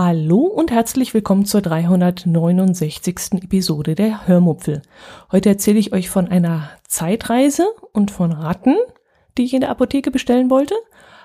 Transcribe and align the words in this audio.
Hallo 0.00 0.42
und 0.42 0.70
herzlich 0.70 1.12
willkommen 1.12 1.44
zur 1.44 1.60
369. 1.60 3.42
Episode 3.42 3.96
der 3.96 4.28
Hörmupfel. 4.28 4.82
Heute 5.32 5.48
erzähle 5.48 5.80
ich 5.80 5.92
euch 5.92 6.08
von 6.08 6.28
einer 6.28 6.70
Zeitreise 6.86 7.66
und 7.92 8.12
von 8.12 8.30
Ratten, 8.30 8.76
die 9.36 9.42
ich 9.42 9.54
in 9.54 9.60
der 9.60 9.70
Apotheke 9.70 10.12
bestellen 10.12 10.50
wollte. 10.50 10.76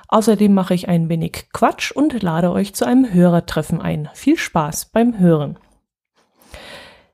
Außerdem 0.08 0.52
mache 0.52 0.74
ich 0.74 0.88
ein 0.88 1.08
wenig 1.08 1.50
Quatsch 1.54 1.92
und 1.92 2.20
lade 2.24 2.52
euch 2.52 2.74
zu 2.74 2.86
einem 2.86 3.14
Hörertreffen 3.14 3.80
ein. 3.80 4.10
Viel 4.16 4.38
Spaß 4.38 4.86
beim 4.86 5.20
Hören. 5.20 5.60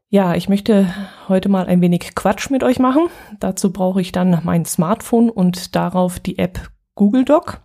Ja, 0.07 0.35
ich 0.35 0.47
möchte 0.47 0.87
heute 1.27 1.49
mal 1.49 1.65
ein 1.65 1.81
wenig 1.81 2.15
Quatsch 2.15 2.49
mit 2.51 2.63
euch 2.63 2.79
machen. 2.79 3.09
Dazu 3.41 3.73
brauche 3.73 3.99
ich 3.99 4.13
dann 4.13 4.39
mein 4.45 4.63
Smartphone 4.63 5.29
und 5.29 5.75
darauf 5.75 6.21
die 6.21 6.37
App 6.37 6.69
Google 6.95 7.25
Doc. 7.25 7.59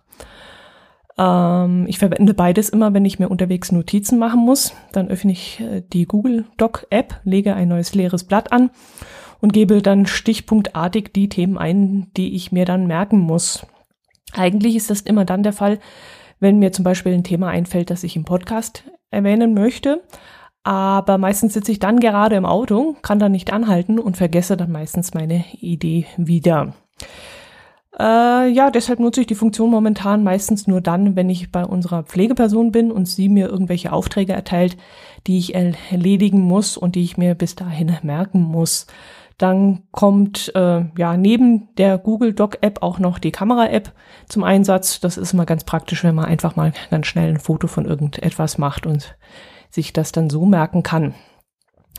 Ähm, 1.17 1.85
ich 1.87 1.99
verwende 1.99 2.33
beides 2.33 2.69
immer, 2.69 2.93
wenn 2.93 3.05
ich 3.05 3.19
mir 3.19 3.29
unterwegs 3.29 3.71
Notizen 3.71 4.19
machen 4.19 4.41
muss. 4.41 4.73
Dann 4.91 5.07
öffne 5.07 5.31
ich 5.31 5.59
äh, 5.61 5.81
die 5.81 6.05
Google 6.05 6.45
Doc 6.57 6.87
App, 6.89 7.21
lege 7.23 7.55
ein 7.55 7.69
neues 7.69 7.95
leeres 7.95 8.23
Blatt 8.23 8.51
an 8.51 8.69
und 9.41 9.53
gebe 9.53 9.81
dann 9.81 10.05
stichpunktartig 10.05 11.11
die 11.13 11.29
Themen 11.29 11.57
ein, 11.57 12.11
die 12.17 12.35
ich 12.35 12.51
mir 12.51 12.65
dann 12.65 12.87
merken 12.87 13.19
muss. 13.19 13.65
Eigentlich 14.33 14.75
ist 14.75 14.89
das 14.89 15.01
immer 15.01 15.25
dann 15.25 15.43
der 15.43 15.53
Fall, 15.53 15.79
wenn 16.39 16.59
mir 16.59 16.71
zum 16.71 16.83
Beispiel 16.83 17.13
ein 17.13 17.23
Thema 17.23 17.49
einfällt, 17.49 17.89
das 17.89 18.03
ich 18.03 18.15
im 18.15 18.25
Podcast 18.25 18.83
erwähnen 19.09 19.53
möchte. 19.53 20.03
Aber 20.63 21.19
meistens 21.19 21.53
sitze 21.53 21.71
ich 21.71 21.79
dann 21.79 21.99
gerade 21.99 22.35
im 22.35 22.45
Auto, 22.45 22.95
kann 23.03 23.19
dann 23.19 23.31
nicht 23.31 23.53
anhalten 23.53 23.99
und 23.99 24.17
vergesse 24.17 24.57
dann 24.57 24.71
meistens 24.71 25.13
meine 25.13 25.45
Idee 25.61 26.07
wieder. 26.17 26.73
Äh, 27.97 28.49
ja, 28.49 28.71
deshalb 28.71 28.99
nutze 28.99 29.21
ich 29.21 29.27
die 29.27 29.35
Funktion 29.35 29.69
momentan 29.69 30.23
meistens 30.23 30.67
nur 30.67 30.81
dann, 30.81 31.15
wenn 31.15 31.29
ich 31.29 31.51
bei 31.51 31.63
unserer 31.63 32.03
Pflegeperson 32.03 32.71
bin 32.71 32.91
und 32.91 33.07
sie 33.07 33.29
mir 33.29 33.47
irgendwelche 33.47 33.93
Aufträge 33.93 34.33
erteilt, 34.33 34.75
die 35.27 35.37
ich 35.37 35.55
erledigen 35.55 36.41
muss 36.41 36.75
und 36.77 36.95
die 36.95 37.03
ich 37.03 37.17
mir 37.17 37.35
bis 37.35 37.55
dahin 37.55 37.97
merken 38.03 38.41
muss. 38.41 38.87
Dann 39.37 39.83
kommt 39.91 40.53
äh, 40.55 40.85
ja 40.97 41.17
neben 41.17 41.73
der 41.75 41.97
Google 41.97 42.33
Doc 42.33 42.57
App 42.61 42.81
auch 42.81 42.99
noch 42.99 43.19
die 43.19 43.31
Kamera 43.31 43.67
App 43.67 43.91
zum 44.27 44.43
Einsatz. 44.43 44.99
Das 44.99 45.17
ist 45.17 45.33
immer 45.33 45.45
ganz 45.45 45.63
praktisch, 45.63 46.03
wenn 46.03 46.15
man 46.15 46.25
einfach 46.25 46.55
mal 46.55 46.73
ganz 46.89 47.07
schnell 47.07 47.29
ein 47.29 47.39
Foto 47.39 47.67
von 47.67 47.85
irgendetwas 47.85 48.57
macht 48.57 48.85
und 48.85 49.17
sich 49.69 49.91
das 49.93 50.11
dann 50.11 50.29
so 50.29 50.45
merken 50.45 50.83
kann. 50.83 51.15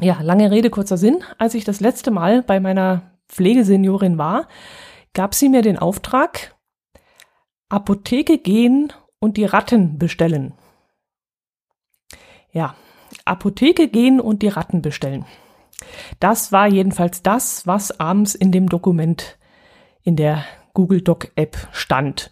Ja, 0.01 0.19
lange 0.23 0.51
Rede, 0.51 0.71
kurzer 0.71 0.97
Sinn. 0.97 1.19
Als 1.39 1.55
ich 1.55 1.65
das 1.65 1.81
letzte 1.81 2.11
Mal 2.11 2.43
bei 2.43 2.61
meiner 2.61 3.03
Pflegeseniorin 3.29 4.19
war, 4.19 4.49
gab 5.17 5.35
sie 5.35 5.49
mir 5.49 5.63
den 5.63 5.79
Auftrag, 5.79 6.55
Apotheke 7.71 8.37
gehen 8.37 8.93
und 9.19 9.39
die 9.39 9.47
Ratten 9.47 9.99
bestellen. 9.99 10.53
Ja, 12.53 12.77
Apotheke 13.25 13.89
gehen 13.89 14.21
und 14.21 14.43
die 14.43 14.49
Ratten 14.49 14.83
bestellen. 14.83 15.25
Das 16.21 16.53
war 16.53 16.67
jedenfalls 16.67 17.23
das, 17.23 17.67
was 17.67 17.99
abends 17.99 18.35
in 18.35 18.53
dem 18.53 18.69
Dokument 18.69 19.39
in 20.03 20.17
der 20.17 20.45
Google 20.75 21.01
Doc 21.01 21.33
App 21.35 21.57
stand 21.73 22.31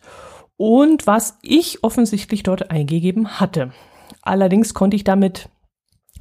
und 0.58 1.06
was 1.06 1.38
ich 1.40 1.82
offensichtlich 1.82 2.42
dort 2.42 2.70
eingegeben 2.70 3.40
hatte. 3.40 3.72
Allerdings 4.20 4.74
konnte 4.74 4.96
ich 4.96 5.04
damit, 5.04 5.48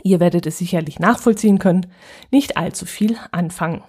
ihr 0.02 0.22
werdet 0.22 0.48
es 0.48 0.60
sicherlich 0.60 0.98
nachvollziehen 0.98 1.60
können, 1.60 1.92
nicht 2.32 2.56
allzu 2.56 2.86
viel 2.86 3.18
anfangen. 3.34 3.84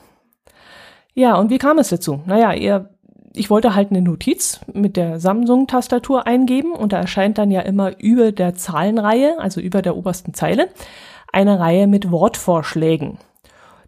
Ja, 1.15 1.37
und 1.37 1.51
wie 1.51 1.59
kam 1.59 1.79
es 1.79 1.89
dazu? 1.89 2.21
Naja, 2.27 2.53
ihr, 2.53 2.91
ich 3.35 3.49
wollte 3.49 3.75
halt 3.75 3.91
eine 3.91 4.03
Notiz 4.03 4.61
mit 4.73 4.97
der 4.97 5.21
Samsung-Tastatur 5.21 6.27
eingeben 6.27 6.73
und 6.73 6.93
da 6.93 6.99
erscheint 6.99 7.39
dann 7.39 7.51
ja 7.51 7.61
immer 7.61 7.99
über 8.01 8.33
der 8.33 8.55
Zahlenreihe, 8.55 9.39
also 9.39 9.61
über 9.61 9.81
der 9.81 9.97
obersten 9.97 10.35
Zeile, 10.35 10.69
eine 11.33 11.59
Reihe 11.61 11.87
mit 11.87 12.11
Wortvorschlägen. 12.11 13.19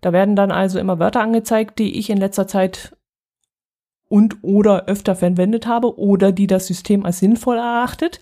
Da 0.01 0.13
werden 0.13 0.37
dann 0.37 0.53
also 0.53 0.79
immer 0.79 0.99
Wörter 0.99 1.21
angezeigt, 1.21 1.79
die 1.79 1.99
ich 1.99 2.11
in 2.11 2.19
letzter 2.19 2.47
Zeit 2.47 2.97
und 4.09 4.39
oder 4.43 4.87
öfter 4.87 5.17
verwendet 5.17 5.67
habe 5.67 5.99
oder 5.99 6.31
die 6.31 6.47
das 6.47 6.67
System 6.67 7.05
als 7.05 7.19
sinnvoll 7.19 7.57
erachtet. 7.57 8.21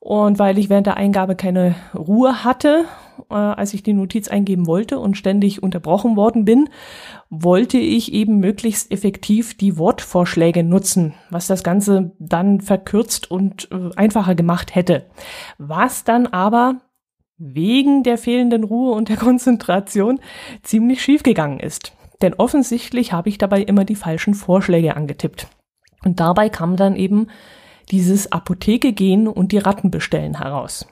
Und 0.00 0.38
weil 0.38 0.58
ich 0.58 0.70
während 0.70 0.86
der 0.86 0.96
Eingabe 0.96 1.36
keine 1.36 1.74
Ruhe 1.94 2.42
hatte, 2.42 2.86
äh, 3.30 3.34
als 3.34 3.74
ich 3.74 3.82
die 3.82 3.92
Notiz 3.92 4.28
eingeben 4.28 4.66
wollte 4.66 4.98
und 4.98 5.16
ständig 5.16 5.62
unterbrochen 5.62 6.16
worden 6.16 6.46
bin, 6.46 6.70
wollte 7.28 7.76
ich 7.76 8.12
eben 8.12 8.38
möglichst 8.38 8.90
effektiv 8.90 9.56
die 9.58 9.76
Wortvorschläge 9.76 10.64
nutzen, 10.64 11.12
was 11.28 11.46
das 11.46 11.62
Ganze 11.62 12.12
dann 12.18 12.62
verkürzt 12.62 13.30
und 13.30 13.68
äh, 13.70 13.94
einfacher 13.94 14.34
gemacht 14.34 14.74
hätte. 14.74 15.04
Was 15.58 16.02
dann 16.02 16.26
aber 16.26 16.80
wegen 17.36 18.02
der 18.02 18.16
fehlenden 18.16 18.64
Ruhe 18.64 18.92
und 18.92 19.10
der 19.10 19.16
Konzentration 19.18 20.18
ziemlich 20.62 21.02
schief 21.02 21.22
gegangen 21.22 21.60
ist. 21.60 21.92
Denn 22.22 22.34
offensichtlich 22.34 23.12
habe 23.12 23.28
ich 23.28 23.36
dabei 23.36 23.62
immer 23.62 23.84
die 23.84 23.94
falschen 23.94 24.34
Vorschläge 24.34 24.96
angetippt. 24.96 25.46
Und 26.04 26.20
dabei 26.20 26.48
kam 26.48 26.76
dann 26.76 26.96
eben 26.96 27.28
dieses 27.90 28.30
Apotheke 28.32 28.92
gehen 28.92 29.28
und 29.28 29.52
die 29.52 29.58
Ratten 29.58 29.90
bestellen 29.90 30.38
heraus. 30.38 30.86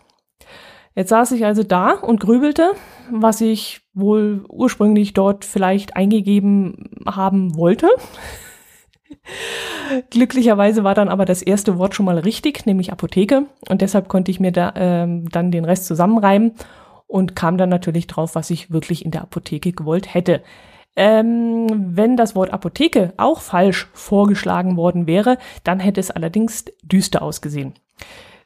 Jetzt 0.95 1.11
saß 1.11 1.33
ich 1.33 1.45
also 1.45 1.63
da 1.63 1.93
und 1.93 2.19
grübelte, 2.19 2.73
was 3.11 3.41
ich 3.41 3.83
wohl 3.95 4.45
ursprünglich 4.49 5.15
dort 5.15 5.45
vielleicht 5.45 5.97
eingegeben 5.97 6.91
haben 7.07 7.57
wollte. 7.57 7.89
Glücklicherweise 10.11 10.85
war 10.85 10.95
dann 10.95 11.09
aber 11.09 11.25
das 11.25 11.41
erste 11.41 11.79
Wort 11.79 11.95
schon 11.95 12.07
mal 12.07 12.19
richtig, 12.19 12.67
nämlich 12.67 12.93
Apotheke. 12.93 13.47
Und 13.69 13.81
deshalb 13.81 14.09
konnte 14.09 14.31
ich 14.31 14.41
mir 14.41 14.51
da, 14.51 14.73
ähm, 14.75 15.29
dann 15.31 15.53
den 15.53 15.65
Rest 15.65 15.87
zusammenreimen 15.87 16.55
und 17.07 17.37
kam 17.37 17.59
dann 17.59 17.69
natürlich 17.69 18.07
drauf, 18.07 18.35
was 18.35 18.51
ich 18.51 18.73
wirklich 18.73 19.05
in 19.05 19.13
der 19.13 19.23
Apotheke 19.23 19.73
gewollt 19.73 20.13
hätte. 20.13 20.43
Ähm, 21.01 21.69
wenn 21.97 22.17
das 22.17 22.35
Wort 22.35 22.53
Apotheke 22.53 23.15
auch 23.19 23.41
falsch 23.41 23.89
vorgeschlagen 23.93 24.77
worden 24.77 25.07
wäre, 25.07 25.39
dann 25.63 25.79
hätte 25.79 26.01
es 26.01 26.11
allerdings 26.11 26.65
düster 26.83 27.23
ausgesehen. 27.23 27.75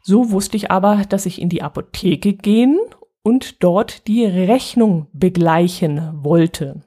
So 0.03 0.33
wusste 0.33 0.59
ich 0.59 0.71
aber, 0.71 1.05
dass 1.09 1.25
ich 1.25 1.41
in 1.41 1.49
die 1.49 1.63
Apotheke 1.63 2.35
gehen 2.35 2.79
und 3.23 3.65
dort 3.65 4.07
die 4.07 4.27
Rechnung 4.27 5.07
begleichen 5.15 6.11
wollte. 6.13 6.83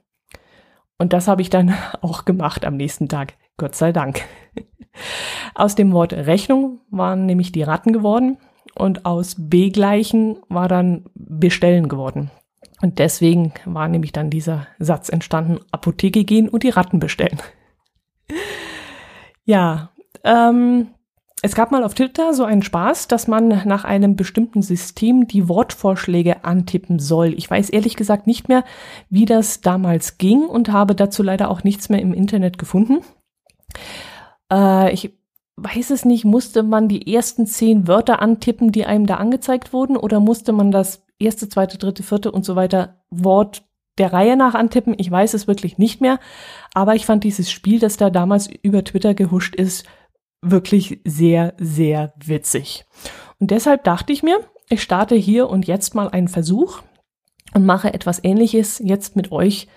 Und 0.98 1.12
das 1.12 1.26
habe 1.26 1.42
ich 1.42 1.50
dann 1.50 1.74
auch 2.00 2.24
gemacht 2.24 2.64
am 2.64 2.76
nächsten 2.76 3.08
Tag. 3.08 3.34
Gott 3.56 3.74
sei 3.74 3.90
Dank. 3.90 4.22
Aus 5.56 5.74
dem 5.74 5.92
Wort 5.92 6.12
Rechnung 6.12 6.78
waren 6.90 7.26
nämlich 7.26 7.50
die 7.50 7.64
Ratten 7.64 7.92
geworden 7.92 8.38
und 8.76 9.04
aus 9.04 9.34
begleichen 9.36 10.38
war 10.48 10.68
dann 10.68 11.06
bestellen 11.14 11.88
geworden. 11.88 12.30
Und 12.82 12.98
deswegen 12.98 13.54
war 13.64 13.88
nämlich 13.88 14.12
dann 14.12 14.30
dieser 14.30 14.66
Satz 14.78 15.08
entstanden, 15.08 15.60
Apotheke 15.70 16.24
gehen 16.24 16.48
und 16.48 16.62
die 16.62 16.70
Ratten 16.70 17.00
bestellen. 17.00 17.40
ja, 19.44 19.90
ähm, 20.24 20.88
es 21.42 21.54
gab 21.54 21.70
mal 21.70 21.84
auf 21.84 21.94
Twitter 21.94 22.34
so 22.34 22.44
einen 22.44 22.62
Spaß, 22.62 23.08
dass 23.08 23.28
man 23.28 23.48
nach 23.66 23.84
einem 23.84 24.16
bestimmten 24.16 24.62
System 24.62 25.28
die 25.28 25.48
Wortvorschläge 25.48 26.44
antippen 26.44 26.98
soll. 26.98 27.34
Ich 27.34 27.48
weiß 27.48 27.70
ehrlich 27.70 27.94
gesagt 27.94 28.26
nicht 28.26 28.48
mehr, 28.48 28.64
wie 29.10 29.26
das 29.26 29.60
damals 29.60 30.18
ging 30.18 30.42
und 30.42 30.72
habe 30.72 30.94
dazu 30.94 31.22
leider 31.22 31.50
auch 31.50 31.62
nichts 31.62 31.88
mehr 31.88 32.00
im 32.00 32.12
Internet 32.12 32.58
gefunden. 32.58 32.98
Äh, 34.50 34.92
ich 34.92 35.12
weiß 35.56 35.90
es 35.90 36.04
nicht, 36.04 36.24
musste 36.24 36.62
man 36.62 36.88
die 36.88 37.14
ersten 37.14 37.46
zehn 37.46 37.86
Wörter 37.86 38.20
antippen, 38.20 38.72
die 38.72 38.84
einem 38.84 39.06
da 39.06 39.16
angezeigt 39.16 39.72
wurden, 39.72 39.96
oder 39.96 40.20
musste 40.20 40.52
man 40.52 40.70
das 40.70 41.05
erste, 41.18 41.48
zweite, 41.48 41.78
dritte, 41.78 42.02
vierte 42.02 42.30
und 42.32 42.44
so 42.44 42.56
weiter 42.56 43.02
Wort 43.10 43.62
der 43.98 44.12
Reihe 44.12 44.36
nach 44.36 44.54
antippen? 44.54 44.94
Ich 44.98 45.10
weiß 45.10 45.34
es 45.34 45.46
wirklich 45.46 45.78
nicht 45.78 46.00
mehr, 46.00 46.18
aber 46.74 46.94
ich 46.94 47.06
fand 47.06 47.24
dieses 47.24 47.50
Spiel, 47.50 47.78
das 47.78 47.96
da 47.96 48.10
damals 48.10 48.48
über 48.62 48.84
Twitter 48.84 49.14
gehuscht 49.14 49.54
ist, 49.54 49.84
wirklich 50.42 51.00
sehr, 51.04 51.54
sehr 51.58 52.12
witzig. 52.16 52.84
Und 53.38 53.50
deshalb 53.50 53.84
dachte 53.84 54.12
ich 54.12 54.22
mir, 54.22 54.40
ich 54.68 54.82
starte 54.82 55.14
hier 55.14 55.48
und 55.48 55.66
jetzt 55.66 55.94
mal 55.94 56.08
einen 56.08 56.28
Versuch 56.28 56.82
und 57.54 57.64
mache 57.64 57.94
etwas 57.94 58.22
ähnliches 58.22 58.80
jetzt 58.84 59.16
mit 59.16 59.32
euch 59.32 59.68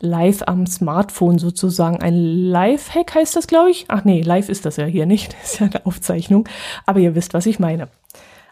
live 0.00 0.42
am 0.46 0.66
Smartphone 0.66 1.38
sozusagen. 1.38 2.00
Ein 2.00 2.14
Live-Hack 2.14 3.14
heißt 3.14 3.36
das, 3.36 3.46
glaube 3.46 3.70
ich. 3.70 3.84
Ach 3.88 4.04
nee, 4.04 4.22
live 4.22 4.48
ist 4.48 4.64
das 4.64 4.76
ja 4.76 4.86
hier 4.86 5.06
nicht. 5.06 5.34
Das 5.40 5.52
ist 5.52 5.60
ja 5.60 5.66
eine 5.66 5.86
Aufzeichnung. 5.86 6.48
Aber 6.86 7.00
ihr 7.00 7.14
wisst, 7.14 7.34
was 7.34 7.46
ich 7.46 7.58
meine. 7.58 7.88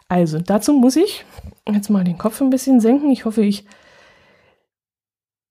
Also, 0.09 0.39
dazu 0.39 0.73
muss 0.73 0.95
ich 0.95 1.23
jetzt 1.67 1.89
mal 1.89 2.03
den 2.03 2.17
Kopf 2.17 2.41
ein 2.41 2.49
bisschen 2.49 2.79
senken. 2.79 3.11
Ich 3.11 3.25
hoffe, 3.25 3.43
ich 3.43 3.65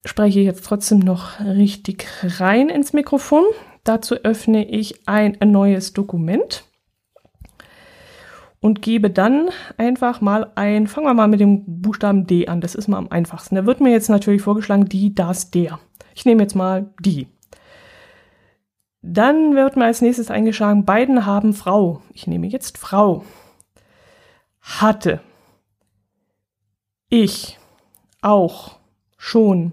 spreche 0.05 0.41
jetzt 0.41 0.65
trotzdem 0.65 0.99
noch 0.99 1.41
richtig 1.41 2.07
rein 2.23 2.69
ins 2.69 2.93
Mikrofon. 2.93 3.45
Dazu 3.85 4.17
öffne 4.17 4.69
ich 4.69 5.09
ein 5.09 5.37
neues 5.41 5.93
Dokument 5.93 6.65
und 8.61 8.83
gebe 8.83 9.11
dann 9.11 9.49
einfach 9.77 10.21
mal 10.21 10.51
ein, 10.57 10.89
fangen 10.89 11.07
wir 11.07 11.15
mal 11.15 11.29
mit 11.29 11.41
dem 11.41 11.81
Buchstaben 11.81 12.27
D 12.27 12.49
an, 12.49 12.61
das 12.61 12.75
ist 12.75 12.89
mal 12.89 12.99
am 12.99 13.11
einfachsten. 13.11 13.55
Da 13.55 13.65
wird 13.65 13.81
mir 13.81 13.91
jetzt 13.91 14.11
natürlich 14.11 14.43
vorgeschlagen, 14.43 14.89
die, 14.89 15.15
das, 15.15 15.51
der. 15.51 15.79
Ich 16.15 16.25
nehme 16.25 16.43
jetzt 16.43 16.57
mal 16.57 16.93
die. 17.01 17.29
Dann 19.03 19.55
wird 19.55 19.77
mir 19.77 19.85
als 19.85 20.03
nächstes 20.03 20.31
eingeschlagen, 20.31 20.85
beiden 20.85 21.25
haben 21.25 21.55
Frau. 21.55 22.03
Ich 22.13 22.27
nehme 22.27 22.49
jetzt 22.49 22.77
Frau. 22.77 23.23
Hatte. 24.69 25.21
Ich. 27.09 27.59
Auch. 28.21 28.79
Schon. 29.17 29.73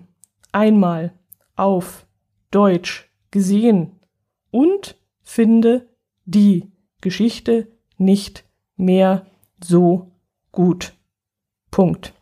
Einmal. 0.52 1.14
Auf. 1.56 2.08
Deutsch. 2.50 3.12
Gesehen. 3.30 4.00
Und 4.52 4.98
finde 5.22 5.90
die 6.24 6.72
Geschichte 7.02 7.68
nicht 7.98 8.46
mehr 8.78 9.26
so 9.64 10.12
gut. 10.52 10.94
Punkt. 11.72 12.14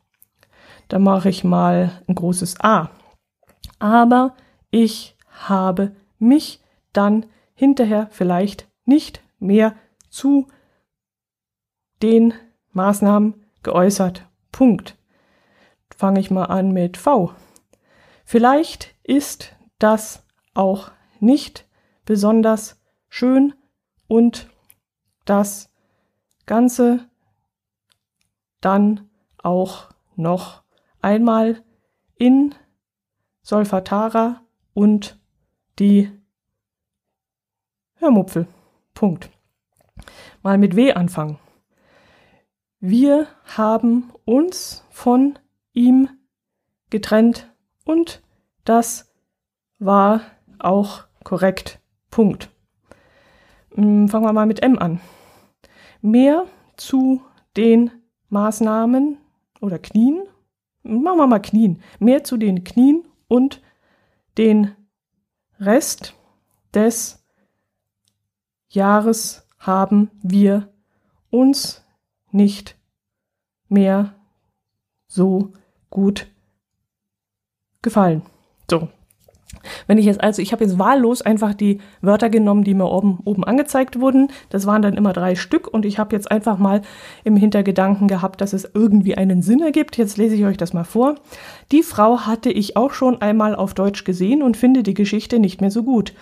Da 0.88 1.00
mache 1.00 1.30
ich 1.30 1.44
mal 1.44 2.02
ein 2.08 2.16
großes 2.16 2.60
A. 2.60 2.90
Aber 3.80 4.36
ich 4.72 5.16
habe 5.30 5.96
mich 6.18 6.60
dann 6.92 7.28
hinterher 7.54 8.08
vielleicht 8.12 8.68
nicht 8.86 9.22
mehr 9.40 9.76
zu 10.10 10.48
den 12.02 12.34
Maßnahmen 12.74 13.46
geäußert. 13.64 14.28
Punkt. 14.52 14.98
Fange 15.96 16.20
ich 16.20 16.32
mal 16.32 16.46
an 16.46 16.72
mit 16.72 16.98
V. 16.98 17.34
Vielleicht 18.26 18.96
ist 19.04 19.56
das 19.80 20.26
auch 20.54 20.92
nicht 21.20 21.68
besonders 22.06 22.82
schön 23.10 23.54
und 24.08 24.50
das 25.26 25.70
Ganze 26.46 27.08
dann 28.60 29.10
auch 29.42 29.90
noch 30.16 30.64
einmal 31.02 31.64
in 32.16 32.56
Solfatara 33.42 34.42
und 34.74 35.20
die 35.80 36.12
Hörmupfel. 37.96 38.48
Punkt. 38.94 39.30
Mal 40.42 40.58
mit 40.58 40.76
W 40.76 40.94
anfangen. 40.94 41.40
Wir 42.86 43.28
haben 43.46 44.12
uns 44.26 44.84
von 44.90 45.40
ihm 45.72 46.10
getrennt 46.90 47.50
und 47.86 48.22
das 48.66 49.16
war 49.80 50.20
auch 50.60 51.06
korrekt. 51.24 51.80
Punkt. 52.12 52.50
Hm, 53.76 54.10
fangen 54.10 54.26
wir 54.26 54.34
mal 54.34 54.48
mit 54.48 54.62
M 54.62 54.78
an. 54.78 55.00
Mehr 56.02 56.44
zu 56.76 57.22
den 57.56 57.90
Maßnahmen 58.28 59.18
oder 59.62 59.80
Knien. 59.80 60.24
Machen 60.84 61.20
wir 61.20 61.28
mal 61.28 61.40
Knien. 61.40 61.82
Mehr 62.00 62.26
zu 62.26 62.36
den 62.36 62.66
Knien 62.66 63.06
und 63.30 63.62
den 64.38 64.76
Rest 65.58 66.16
des 66.74 67.26
Jahres 68.68 69.48
haben 69.58 70.12
wir 70.22 70.68
uns 71.30 71.83
nicht 72.34 72.76
mehr 73.70 74.14
so 75.08 75.52
gut 75.90 76.28
gefallen. 77.82 78.22
So. 78.70 78.88
Wenn 79.88 79.98
ich 79.98 80.06
jetzt 80.06 80.22
also, 80.22 80.42
ich 80.42 80.52
habe 80.52 80.64
jetzt 80.66 80.78
wahllos 80.80 81.22
einfach 81.22 81.54
die 81.54 81.80
Wörter 82.02 82.30
genommen, 82.30 82.64
die 82.64 82.74
mir 82.74 82.90
oben, 82.90 83.20
oben 83.24 83.44
angezeigt 83.46 84.00
wurden. 84.00 84.30
Das 84.50 84.66
waren 84.66 84.82
dann 84.82 84.96
immer 84.96 85.14
drei 85.14 85.36
Stück 85.36 85.68
und 85.68 85.86
ich 85.86 86.00
habe 86.00 86.16
jetzt 86.16 86.30
einfach 86.30 86.58
mal 86.58 86.82
im 87.24 87.38
Hintergedanken 87.38 88.08
gehabt, 88.08 88.42
dass 88.42 88.52
es 88.52 88.70
irgendwie 88.74 89.16
einen 89.16 89.42
Sinn 89.42 89.62
ergibt. 89.62 89.98
Jetzt 89.98 90.18
lese 90.18 90.36
ich 90.36 90.44
euch 90.44 90.58
das 90.58 90.74
mal 90.74 90.84
vor. 90.84 91.16
Die 91.72 91.84
Frau 91.84 92.22
hatte 92.22 92.52
ich 92.52 92.76
auch 92.76 92.92
schon 92.92 93.22
einmal 93.22 93.56
auf 93.56 93.74
Deutsch 93.74 94.04
gesehen 94.04 94.44
und 94.44 94.58
finde 94.58 94.84
die 94.84 94.96
Geschichte 94.96 95.40
nicht 95.40 95.62
mehr 95.62 95.72
so 95.72 95.84
gut 95.84 96.14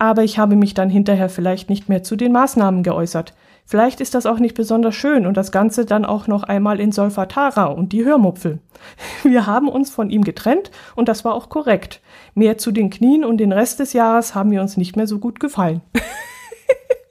aber 0.00 0.24
ich 0.24 0.38
habe 0.38 0.56
mich 0.56 0.72
dann 0.72 0.88
hinterher 0.88 1.28
vielleicht 1.28 1.68
nicht 1.68 1.88
mehr 1.90 2.02
zu 2.02 2.16
den 2.16 2.32
Maßnahmen 2.32 2.82
geäußert. 2.82 3.34
Vielleicht 3.70 4.00
ist 4.00 4.16
das 4.16 4.26
auch 4.26 4.40
nicht 4.40 4.56
besonders 4.56 4.96
schön 4.96 5.26
und 5.26 5.36
das 5.36 5.52
Ganze 5.52 5.86
dann 5.86 6.04
auch 6.04 6.26
noch 6.26 6.42
einmal 6.42 6.80
in 6.80 6.90
Solfatara 6.90 7.66
und 7.66 7.92
die 7.92 8.04
Hörmupfel. 8.04 8.58
Wir 9.22 9.46
haben 9.46 9.68
uns 9.68 9.90
von 9.90 10.10
ihm 10.10 10.24
getrennt 10.24 10.72
und 10.96 11.08
das 11.08 11.24
war 11.24 11.36
auch 11.36 11.48
korrekt. 11.48 12.00
Mehr 12.34 12.58
zu 12.58 12.72
den 12.72 12.90
Knien 12.90 13.24
und 13.24 13.36
den 13.36 13.52
Rest 13.52 13.78
des 13.78 13.92
Jahres 13.92 14.34
haben 14.34 14.50
wir 14.50 14.60
uns 14.60 14.76
nicht 14.76 14.96
mehr 14.96 15.06
so 15.06 15.20
gut 15.20 15.38
gefallen. 15.38 15.82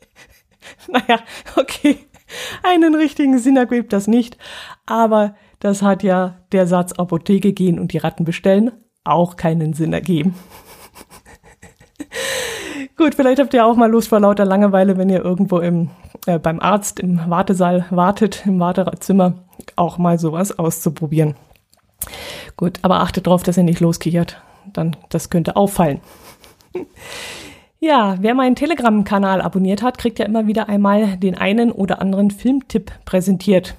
naja, 0.90 1.22
okay. 1.56 2.00
Einen 2.62 2.94
richtigen 2.94 3.40
Sinn 3.40 3.56
ergibt 3.56 3.94
das 3.94 4.08
nicht, 4.08 4.38
aber 4.86 5.36
das 5.62 5.82
hat 5.82 6.04
ja 6.04 6.40
der 6.52 6.68
Satz 6.68 6.92
Apotheke 6.92 7.54
gehen 7.54 7.80
und 7.80 7.94
die 7.94 8.00
Ratten 8.00 8.26
bestellen 8.26 8.74
auch 9.06 9.38
keinen 9.38 9.72
Sinn 9.72 9.94
ergeben. 9.94 10.36
Gut, 13.00 13.16
vielleicht 13.16 13.40
habt 13.40 13.54
ihr 13.54 13.66
auch 13.66 13.78
mal 13.78 13.90
Lust 13.90 14.10
vor 14.10 14.20
lauter 14.20 14.44
Langeweile, 14.44 14.98
wenn 14.98 15.08
ihr 15.08 15.24
irgendwo 15.24 15.60
im, 15.60 15.90
äh, 16.26 16.38
beim 16.38 16.60
Arzt 16.60 17.00
im 17.00 17.22
Wartesaal 17.30 17.86
wartet, 17.92 18.46
im 18.46 18.60
Wartezimmer, 18.60 19.36
auch 19.78 19.98
mal 19.98 20.20
sowas 20.20 20.60
auszuprobieren. 20.60 21.36
Gut, 22.58 22.80
aber 22.82 23.00
achtet 23.00 23.26
darauf, 23.26 23.42
dass 23.42 23.56
ihr 23.56 23.64
nicht 23.64 23.80
loskichert. 23.80 24.42
Dann, 24.74 24.98
das 25.08 25.30
könnte 25.30 25.56
auffallen. 25.56 26.02
Ja, 27.82 28.18
wer 28.20 28.36
meinen 28.36 28.58
Telegram-Kanal 28.58 29.40
abonniert 29.40 29.82
hat, 29.82 29.98
kriegt 29.98 30.20
ja 30.20 30.26
immer 30.26 30.48
wieder 30.48 30.68
einmal 30.68 31.16
den 31.16 31.38
einen 31.38 31.72
oder 31.72 32.02
anderen 32.02 32.30
Filmtipp 32.30 32.92
präsentiert. 33.06 33.76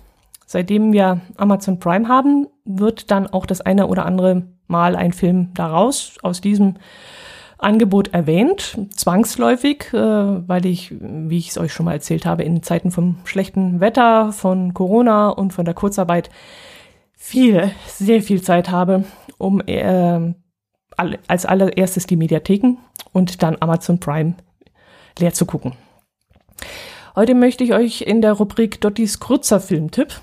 Seitdem 0.46 0.94
wir 0.94 1.20
Amazon 1.36 1.78
Prime 1.80 2.08
haben, 2.08 2.46
wird 2.64 3.10
dann 3.10 3.26
auch 3.26 3.44
das 3.44 3.60
eine 3.60 3.88
oder 3.88 4.06
andere 4.06 4.44
Mal 4.68 4.96
ein 4.96 5.12
Film 5.12 5.50
daraus 5.52 6.16
aus 6.22 6.40
diesem 6.40 6.76
Angebot 7.62 8.08
erwähnt, 8.14 8.78
zwangsläufig, 8.94 9.92
äh, 9.92 9.98
weil 9.98 10.66
ich, 10.66 10.94
wie 11.00 11.38
ich 11.38 11.50
es 11.50 11.58
euch 11.58 11.72
schon 11.72 11.86
mal 11.86 11.92
erzählt 11.92 12.26
habe, 12.26 12.42
in 12.42 12.62
Zeiten 12.62 12.90
vom 12.90 13.16
schlechten 13.24 13.80
Wetter, 13.80 14.32
von 14.32 14.74
Corona 14.74 15.28
und 15.28 15.52
von 15.52 15.64
der 15.64 15.74
Kurzarbeit 15.74 16.30
viel, 17.12 17.70
sehr 17.86 18.22
viel 18.22 18.42
Zeit 18.42 18.70
habe, 18.70 19.04
um 19.38 19.60
äh, 19.66 20.34
als 20.96 21.46
allererstes 21.46 22.06
die 22.06 22.16
Mediatheken 22.16 22.76
und 23.12 23.42
dann 23.42 23.56
Amazon 23.60 24.00
Prime 24.00 24.34
leer 25.18 25.32
zu 25.32 25.46
gucken. 25.46 25.74
Heute 27.16 27.34
möchte 27.34 27.64
ich 27.64 27.72
euch 27.72 28.02
in 28.02 28.22
der 28.22 28.32
Rubrik 28.32 28.80
Dottis 28.80 29.18
kurzer 29.18 29.60
Filmtipp 29.60 30.20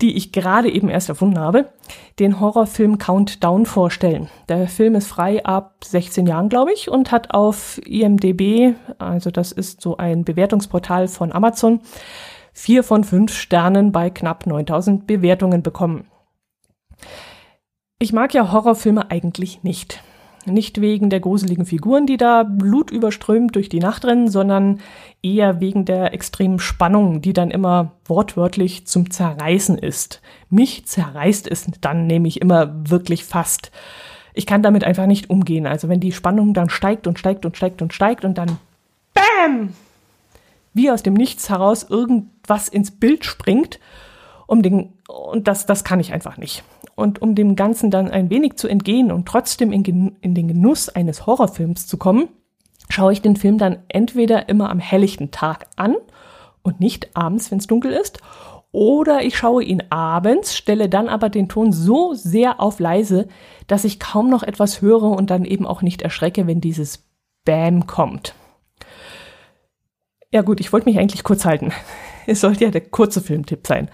die 0.00 0.16
ich 0.16 0.30
gerade 0.30 0.70
eben 0.70 0.88
erst 0.88 1.08
erfunden 1.08 1.40
habe, 1.40 1.72
den 2.18 2.38
Horrorfilm 2.38 2.98
Countdown 2.98 3.66
vorstellen. 3.66 4.28
Der 4.48 4.68
Film 4.68 4.94
ist 4.94 5.08
frei 5.08 5.44
ab 5.44 5.84
16 5.84 6.26
Jahren, 6.26 6.48
glaube 6.48 6.72
ich, 6.72 6.88
und 6.88 7.10
hat 7.10 7.32
auf 7.32 7.80
IMDB, 7.84 8.74
also 8.98 9.30
das 9.30 9.50
ist 9.50 9.80
so 9.80 9.96
ein 9.96 10.24
Bewertungsportal 10.24 11.08
von 11.08 11.32
Amazon, 11.32 11.80
vier 12.52 12.84
von 12.84 13.02
fünf 13.02 13.34
Sternen 13.34 13.90
bei 13.90 14.10
knapp 14.10 14.46
9000 14.46 15.06
Bewertungen 15.06 15.62
bekommen. 15.62 16.08
Ich 17.98 18.12
mag 18.12 18.32
ja 18.34 18.52
Horrorfilme 18.52 19.10
eigentlich 19.10 19.64
nicht. 19.64 20.02
Nicht 20.48 20.80
wegen 20.80 21.10
der 21.10 21.20
gruseligen 21.20 21.66
Figuren, 21.66 22.06
die 22.06 22.16
da 22.16 22.42
blutüberströmt 22.42 23.54
durch 23.54 23.68
die 23.68 23.80
Nacht 23.80 24.04
rennen, 24.04 24.28
sondern 24.28 24.80
eher 25.22 25.60
wegen 25.60 25.84
der 25.84 26.12
extremen 26.14 26.58
Spannung, 26.58 27.20
die 27.20 27.32
dann 27.32 27.50
immer 27.50 27.92
wortwörtlich 28.06 28.86
zum 28.86 29.10
Zerreißen 29.10 29.78
ist. 29.78 30.20
Mich 30.50 30.86
zerreißt 30.86 31.50
es 31.50 31.66
dann 31.80 32.06
nämlich 32.06 32.40
immer 32.40 32.74
wirklich 32.88 33.24
fast. 33.24 33.70
Ich 34.34 34.46
kann 34.46 34.62
damit 34.62 34.84
einfach 34.84 35.06
nicht 35.06 35.30
umgehen. 35.30 35.66
Also 35.66 35.88
wenn 35.88 36.00
die 36.00 36.12
Spannung 36.12 36.54
dann 36.54 36.70
steigt 36.70 37.06
und 37.06 37.18
steigt 37.18 37.44
und 37.44 37.56
steigt 37.56 37.82
und 37.82 37.92
steigt 37.92 38.24
und 38.24 38.38
dann 38.38 38.58
BAM! 39.14 39.74
Wie 40.74 40.90
aus 40.90 41.02
dem 41.02 41.14
Nichts 41.14 41.48
heraus 41.48 41.86
irgendwas 41.88 42.68
ins 42.68 42.92
Bild 42.92 43.24
springt, 43.24 43.80
um 44.46 44.62
den, 44.62 44.92
und 45.08 45.48
das, 45.48 45.66
das 45.66 45.84
kann 45.84 46.00
ich 46.00 46.12
einfach 46.12 46.36
nicht. 46.36 46.62
Und 46.94 47.20
um 47.22 47.34
dem 47.34 47.56
Ganzen 47.56 47.90
dann 47.90 48.10
ein 48.10 48.30
wenig 48.30 48.56
zu 48.56 48.68
entgehen 48.68 49.10
und 49.10 49.26
trotzdem 49.26 49.72
in, 49.72 50.16
in 50.20 50.34
den 50.34 50.48
Genuss 50.48 50.90
eines 50.90 51.26
Horrorfilms 51.26 51.86
zu 51.86 51.96
kommen, 51.96 52.28
schaue 52.90 53.12
ich 53.12 53.22
den 53.22 53.36
Film 53.36 53.58
dann 53.58 53.78
entweder 53.88 54.48
immer 54.48 54.70
am 54.70 54.78
helllichten 54.78 55.30
Tag 55.30 55.66
an 55.76 55.96
und 56.62 56.80
nicht 56.80 57.16
abends, 57.16 57.50
wenn 57.50 57.58
es 57.58 57.66
dunkel 57.66 57.92
ist, 57.92 58.20
oder 58.70 59.22
ich 59.22 59.36
schaue 59.38 59.64
ihn 59.64 59.82
abends, 59.88 60.54
stelle 60.54 60.90
dann 60.90 61.08
aber 61.08 61.30
den 61.30 61.48
Ton 61.48 61.72
so 61.72 62.12
sehr 62.12 62.60
auf 62.60 62.78
leise, 62.78 63.28
dass 63.66 63.84
ich 63.84 63.98
kaum 63.98 64.28
noch 64.28 64.42
etwas 64.42 64.82
höre 64.82 65.04
und 65.04 65.30
dann 65.30 65.46
eben 65.46 65.66
auch 65.66 65.80
nicht 65.80 66.02
erschrecke, 66.02 66.46
wenn 66.46 66.60
dieses 66.60 67.08
Bam 67.46 67.86
kommt. 67.86 68.34
Ja 70.30 70.42
gut, 70.42 70.60
ich 70.60 70.70
wollte 70.70 70.86
mich 70.86 70.98
eigentlich 70.98 71.24
kurz 71.24 71.46
halten. 71.46 71.72
Es 72.32 72.42
sollte 72.42 72.64
ja 72.64 72.70
der 72.70 72.82
kurze 72.82 73.20
Filmtipp 73.22 73.66
sein. 73.66 73.88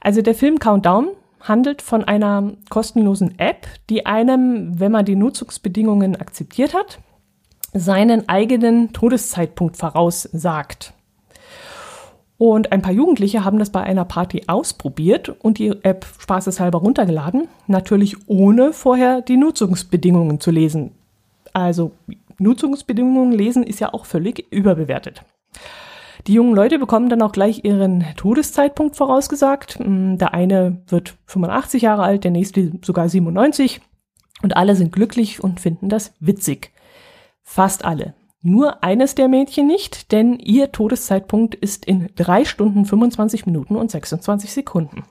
Also 0.00 0.20
der 0.20 0.34
Film 0.34 0.58
Countdown 0.58 1.08
handelt 1.40 1.82
von 1.82 2.02
einer 2.02 2.52
kostenlosen 2.68 3.38
App, 3.38 3.66
die 3.88 4.04
einem, 4.04 4.80
wenn 4.80 4.90
man 4.90 5.04
die 5.04 5.14
Nutzungsbedingungen 5.14 6.16
akzeptiert 6.16 6.74
hat, 6.74 6.98
seinen 7.72 8.28
eigenen 8.28 8.92
Todeszeitpunkt 8.92 9.76
voraussagt. 9.76 10.94
Und 12.38 12.72
ein 12.72 12.82
paar 12.82 12.92
Jugendliche 12.92 13.44
haben 13.44 13.58
das 13.58 13.70
bei 13.70 13.82
einer 13.82 14.04
Party 14.04 14.42
ausprobiert 14.48 15.28
und 15.28 15.58
die 15.58 15.68
App 15.84 16.04
spaßeshalber 16.18 16.78
runtergeladen, 16.78 17.48
natürlich 17.66 18.16
ohne 18.26 18.72
vorher 18.72 19.22
die 19.22 19.36
Nutzungsbedingungen 19.36 20.40
zu 20.40 20.50
lesen. 20.50 20.90
Also 21.52 21.92
Nutzungsbedingungen 22.38 23.32
lesen 23.32 23.62
ist 23.62 23.80
ja 23.80 23.94
auch 23.94 24.04
völlig 24.04 24.44
überbewertet. 24.50 25.22
Die 26.26 26.32
jungen 26.32 26.54
Leute 26.54 26.78
bekommen 26.78 27.08
dann 27.08 27.22
auch 27.22 27.32
gleich 27.32 27.64
ihren 27.64 28.04
Todeszeitpunkt 28.16 28.96
vorausgesagt. 28.96 29.78
Hm, 29.78 30.18
der 30.18 30.34
eine 30.34 30.82
wird 30.88 31.14
85 31.26 31.82
Jahre 31.82 32.02
alt, 32.02 32.24
der 32.24 32.32
nächste 32.32 32.72
sogar 32.82 33.08
97. 33.08 33.80
Und 34.42 34.56
alle 34.56 34.74
sind 34.74 34.92
glücklich 34.92 35.42
und 35.42 35.60
finden 35.60 35.88
das 35.88 36.12
witzig. 36.18 36.72
Fast 37.42 37.84
alle. 37.84 38.14
Nur 38.42 38.84
eines 38.84 39.14
der 39.14 39.28
Mädchen 39.28 39.66
nicht, 39.66 40.12
denn 40.12 40.38
ihr 40.38 40.72
Todeszeitpunkt 40.72 41.54
ist 41.54 41.84
in 41.84 42.10
drei 42.16 42.44
Stunden 42.44 42.84
25 42.84 43.46
Minuten 43.46 43.76
und 43.76 43.90
26 43.90 44.52
Sekunden. 44.52 45.04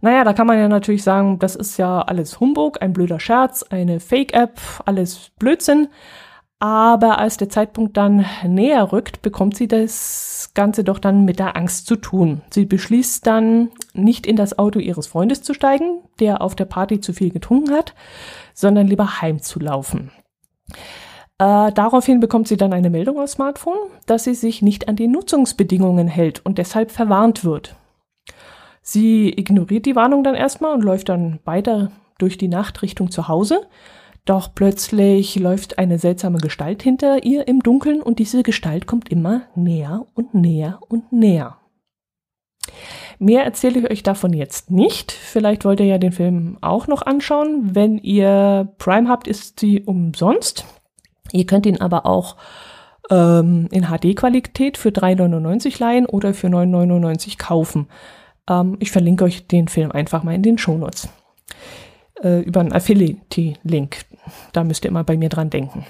Naja, 0.00 0.24
da 0.24 0.32
kann 0.32 0.46
man 0.46 0.58
ja 0.58 0.68
natürlich 0.68 1.02
sagen, 1.02 1.38
das 1.38 1.56
ist 1.56 1.76
ja 1.76 2.00
alles 2.00 2.40
Humbug, 2.40 2.80
ein 2.80 2.92
blöder 2.92 3.20
Scherz, 3.20 3.62
eine 3.62 4.00
Fake-App, 4.00 4.60
alles 4.86 5.30
Blödsinn. 5.38 5.88
Aber 6.60 7.18
als 7.18 7.38
der 7.38 7.48
Zeitpunkt 7.48 7.96
dann 7.96 8.26
näher 8.46 8.92
rückt, 8.92 9.22
bekommt 9.22 9.56
sie 9.56 9.66
das 9.66 10.50
Ganze 10.54 10.84
doch 10.84 10.98
dann 10.98 11.24
mit 11.24 11.38
der 11.38 11.56
Angst 11.56 11.86
zu 11.86 11.96
tun. 11.96 12.42
Sie 12.50 12.66
beschließt 12.66 13.26
dann, 13.26 13.70
nicht 13.94 14.26
in 14.26 14.36
das 14.36 14.58
Auto 14.58 14.78
ihres 14.78 15.06
Freundes 15.06 15.42
zu 15.42 15.54
steigen, 15.54 16.02
der 16.20 16.42
auf 16.42 16.54
der 16.54 16.66
Party 16.66 17.00
zu 17.00 17.14
viel 17.14 17.30
getrunken 17.30 17.72
hat, 17.72 17.94
sondern 18.52 18.86
lieber 18.86 19.22
heimzulaufen. 19.22 20.10
Äh, 21.38 21.72
daraufhin 21.72 22.20
bekommt 22.20 22.46
sie 22.46 22.58
dann 22.58 22.74
eine 22.74 22.90
Meldung 22.90 23.18
aufs 23.18 23.32
Smartphone, 23.32 23.78
dass 24.04 24.24
sie 24.24 24.34
sich 24.34 24.60
nicht 24.60 24.86
an 24.86 24.96
die 24.96 25.08
Nutzungsbedingungen 25.08 26.08
hält 26.08 26.44
und 26.44 26.58
deshalb 26.58 26.90
verwarnt 26.90 27.42
wird. 27.42 27.74
Sie 28.82 29.30
ignoriert 29.30 29.86
die 29.86 29.96
Warnung 29.96 30.24
dann 30.24 30.34
erstmal 30.34 30.74
und 30.74 30.84
läuft 30.84 31.08
dann 31.08 31.38
weiter 31.44 31.90
durch 32.18 32.36
die 32.36 32.48
Nacht 32.48 32.82
Richtung 32.82 33.10
zu 33.10 33.28
Hause. 33.28 33.62
Doch 34.30 34.54
plötzlich 34.54 35.34
läuft 35.40 35.80
eine 35.80 35.98
seltsame 35.98 36.38
Gestalt 36.38 36.84
hinter 36.84 37.24
ihr 37.24 37.48
im 37.48 37.64
Dunkeln 37.64 38.00
und 38.00 38.20
diese 38.20 38.44
Gestalt 38.44 38.86
kommt 38.86 39.08
immer 39.08 39.42
näher 39.56 40.06
und 40.14 40.34
näher 40.34 40.78
und 40.88 41.12
näher. 41.12 41.56
Mehr 43.18 43.42
erzähle 43.42 43.80
ich 43.80 43.90
euch 43.90 44.02
davon 44.04 44.32
jetzt 44.32 44.70
nicht. 44.70 45.10
Vielleicht 45.10 45.64
wollt 45.64 45.80
ihr 45.80 45.86
ja 45.86 45.98
den 45.98 46.12
Film 46.12 46.58
auch 46.60 46.86
noch 46.86 47.02
anschauen. 47.02 47.74
Wenn 47.74 47.98
ihr 47.98 48.72
Prime 48.78 49.08
habt, 49.08 49.26
ist 49.26 49.58
sie 49.58 49.80
umsonst. 49.80 50.64
Ihr 51.32 51.46
könnt 51.46 51.66
ihn 51.66 51.80
aber 51.80 52.06
auch 52.06 52.36
ähm, 53.10 53.66
in 53.72 53.86
HD-Qualität 53.86 54.78
für 54.78 54.90
3,99 54.90 55.80
leihen 55.80 56.06
oder 56.06 56.34
für 56.34 56.46
9,99 56.46 57.36
kaufen. 57.36 57.88
Ähm, 58.48 58.76
ich 58.78 58.92
verlinke 58.92 59.24
euch 59.24 59.48
den 59.48 59.66
Film 59.66 59.90
einfach 59.90 60.22
mal 60.22 60.36
in 60.36 60.44
den 60.44 60.56
Shownotes. 60.56 61.08
Äh, 62.22 62.42
über 62.42 62.60
einen 62.60 62.72
Affiliate-Link. 62.72 64.04
Da 64.52 64.64
müsst 64.64 64.84
ihr 64.84 64.90
immer 64.90 65.04
bei 65.04 65.16
mir 65.16 65.28
dran 65.28 65.50
denken. 65.50 65.84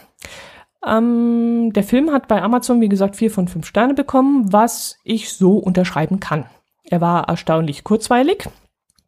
Ähm, 0.86 1.72
der 1.72 1.82
Film 1.82 2.10
hat 2.10 2.28
bei 2.28 2.42
Amazon, 2.42 2.80
wie 2.80 2.88
gesagt, 2.88 3.16
vier 3.16 3.30
von 3.30 3.48
fünf 3.48 3.66
Sterne 3.66 3.94
bekommen, 3.94 4.52
was 4.52 4.96
ich 5.04 5.32
so 5.32 5.58
unterschreiben 5.58 6.20
kann. 6.20 6.46
Er 6.84 7.00
war 7.00 7.28
erstaunlich 7.28 7.84
kurzweilig. 7.84 8.48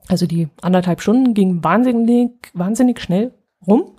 Also 0.08 0.26
die 0.26 0.48
anderthalb 0.60 1.00
Stunden 1.00 1.34
gingen 1.34 1.64
wahnsinnig, 1.64 2.32
wahnsinnig 2.54 3.00
schnell 3.00 3.32
rum. 3.66 3.96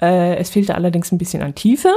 Äh, 0.00 0.36
es 0.36 0.50
fehlte 0.50 0.74
allerdings 0.74 1.10
ein 1.10 1.18
bisschen 1.18 1.42
an 1.42 1.54
Tiefe, 1.54 1.90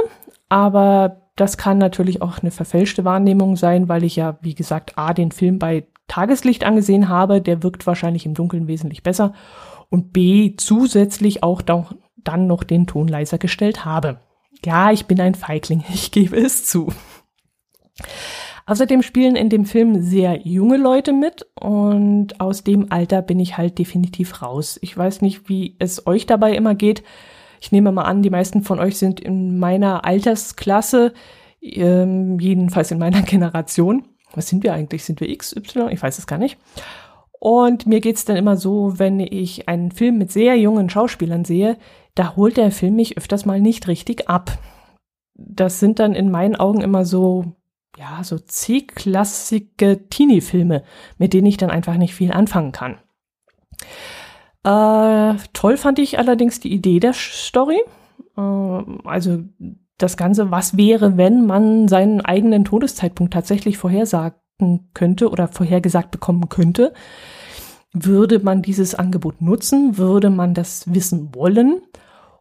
aber 0.48 1.22
das 1.36 1.56
kann 1.56 1.78
natürlich 1.78 2.20
auch 2.20 2.38
eine 2.40 2.50
verfälschte 2.50 3.04
Wahrnehmung 3.04 3.56
sein, 3.56 3.88
weil 3.88 4.04
ich 4.04 4.16
ja, 4.16 4.38
wie 4.40 4.54
gesagt, 4.54 4.98
A, 4.98 5.14
den 5.14 5.30
Film 5.30 5.58
bei 5.58 5.86
Tageslicht 6.08 6.64
angesehen 6.64 7.08
habe, 7.08 7.40
der 7.40 7.62
wirkt 7.62 7.86
wahrscheinlich 7.86 8.26
im 8.26 8.34
Dunkeln 8.34 8.66
wesentlich 8.66 9.02
besser 9.02 9.32
und 9.88 10.12
B, 10.12 10.54
zusätzlich 10.56 11.42
auch 11.42 11.62
dann 12.24 12.46
noch 12.46 12.64
den 12.64 12.86
Ton 12.86 13.08
leiser 13.08 13.38
gestellt 13.38 13.84
habe. 13.84 14.20
Ja, 14.64 14.92
ich 14.92 15.06
bin 15.06 15.20
ein 15.20 15.34
Feigling, 15.34 15.84
ich 15.92 16.10
gebe 16.10 16.36
es 16.36 16.64
zu. 16.66 16.92
Außerdem 18.64 19.02
spielen 19.02 19.34
in 19.34 19.48
dem 19.48 19.64
Film 19.64 20.02
sehr 20.02 20.46
junge 20.46 20.76
Leute 20.76 21.12
mit 21.12 21.46
und 21.54 22.40
aus 22.40 22.62
dem 22.62 22.92
Alter 22.92 23.20
bin 23.20 23.40
ich 23.40 23.58
halt 23.58 23.78
definitiv 23.78 24.40
raus. 24.40 24.78
Ich 24.82 24.96
weiß 24.96 25.20
nicht, 25.20 25.48
wie 25.48 25.76
es 25.80 26.06
euch 26.06 26.26
dabei 26.26 26.54
immer 26.54 26.74
geht. 26.74 27.02
Ich 27.60 27.72
nehme 27.72 27.92
mal 27.92 28.04
an, 28.04 28.22
die 28.22 28.30
meisten 28.30 28.62
von 28.62 28.78
euch 28.78 28.98
sind 28.98 29.20
in 29.20 29.58
meiner 29.58 30.04
Altersklasse, 30.04 31.12
ähm, 31.60 32.38
jedenfalls 32.38 32.90
in 32.92 32.98
meiner 32.98 33.22
Generation. 33.22 34.04
Was 34.34 34.48
sind 34.48 34.62
wir 34.62 34.72
eigentlich? 34.72 35.04
Sind 35.04 35.20
wir 35.20 35.28
X, 35.28 35.54
Y? 35.54 35.90
Ich 35.90 36.02
weiß 36.02 36.18
es 36.18 36.26
gar 36.26 36.38
nicht. 36.38 36.56
Und 37.38 37.86
mir 37.86 38.00
geht's 38.00 38.24
dann 38.24 38.36
immer 38.36 38.56
so, 38.56 38.98
wenn 38.98 39.18
ich 39.18 39.68
einen 39.68 39.90
Film 39.90 40.18
mit 40.18 40.30
sehr 40.30 40.56
jungen 40.56 40.88
Schauspielern 40.88 41.44
sehe, 41.44 41.76
da 42.14 42.36
holt 42.36 42.56
der 42.56 42.70
Film 42.70 42.96
mich 42.96 43.16
öfters 43.16 43.46
mal 43.46 43.60
nicht 43.60 43.88
richtig 43.88 44.28
ab. 44.28 44.58
Das 45.34 45.80
sind 45.80 45.98
dann 45.98 46.14
in 46.14 46.30
meinen 46.30 46.56
Augen 46.56 46.80
immer 46.80 47.04
so, 47.04 47.56
ja, 47.96 48.22
so 48.22 48.38
C-klassige 48.38 50.08
Teenie-Filme, 50.08 50.82
mit 51.18 51.32
denen 51.32 51.46
ich 51.46 51.56
dann 51.56 51.70
einfach 51.70 51.96
nicht 51.96 52.14
viel 52.14 52.32
anfangen 52.32 52.72
kann. 52.72 52.98
Äh, 54.64 55.36
toll 55.52 55.76
fand 55.76 55.98
ich 55.98 56.18
allerdings 56.18 56.60
die 56.60 56.72
Idee 56.72 57.00
der 57.00 57.14
Story. 57.14 57.80
Äh, 58.36 58.40
also 58.40 59.42
das 59.98 60.16
Ganze, 60.16 60.50
was 60.50 60.76
wäre, 60.76 61.16
wenn 61.16 61.46
man 61.46 61.88
seinen 61.88 62.20
eigenen 62.20 62.64
Todeszeitpunkt 62.64 63.32
tatsächlich 63.32 63.78
vorhersagen 63.78 64.90
könnte 64.94 65.30
oder 65.30 65.48
vorhergesagt 65.48 66.10
bekommen 66.10 66.48
könnte. 66.48 66.92
Würde 67.92 68.38
man 68.38 68.62
dieses 68.62 68.94
Angebot 68.94 69.42
nutzen? 69.42 69.98
Würde 69.98 70.30
man 70.30 70.54
das 70.54 70.92
wissen 70.92 71.34
wollen? 71.34 71.82